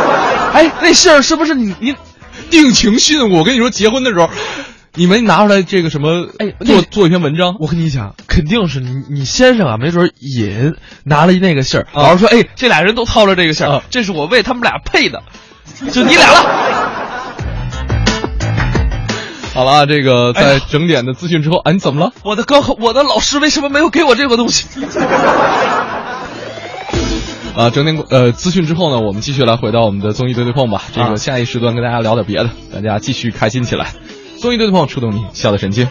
[0.52, 1.94] 哎，那信儿是不是你你
[2.50, 3.38] 定情信物？
[3.38, 4.30] 我跟你说，结婚的时候，
[4.94, 7.56] 你们拿出来这个什么，哎做做一篇文章。
[7.60, 10.72] 我跟你讲，肯定是你你先生啊，没准儿也
[11.04, 15.22] 拿了那个信儿，啊老师说，哎，这俩人都掏了这个信儿啊，这是我为他们俩配的，
[15.92, 17.35] 就你俩了。
[19.56, 22.12] 好了啊，这个在整点的资讯之后，啊，你怎么了？
[22.22, 24.66] 我的高考，我的老师为什么没有给我这个东西？
[27.56, 30.82] 啊，整点呃资讯之后呢，我们继续来回到我们的综艺对对碰吧。
[30.94, 33.94] 这啊个下一时段跟大家聊点别的，大家继续开心起来。
[34.42, 35.88] 综艺对对碰触动你笑的神经。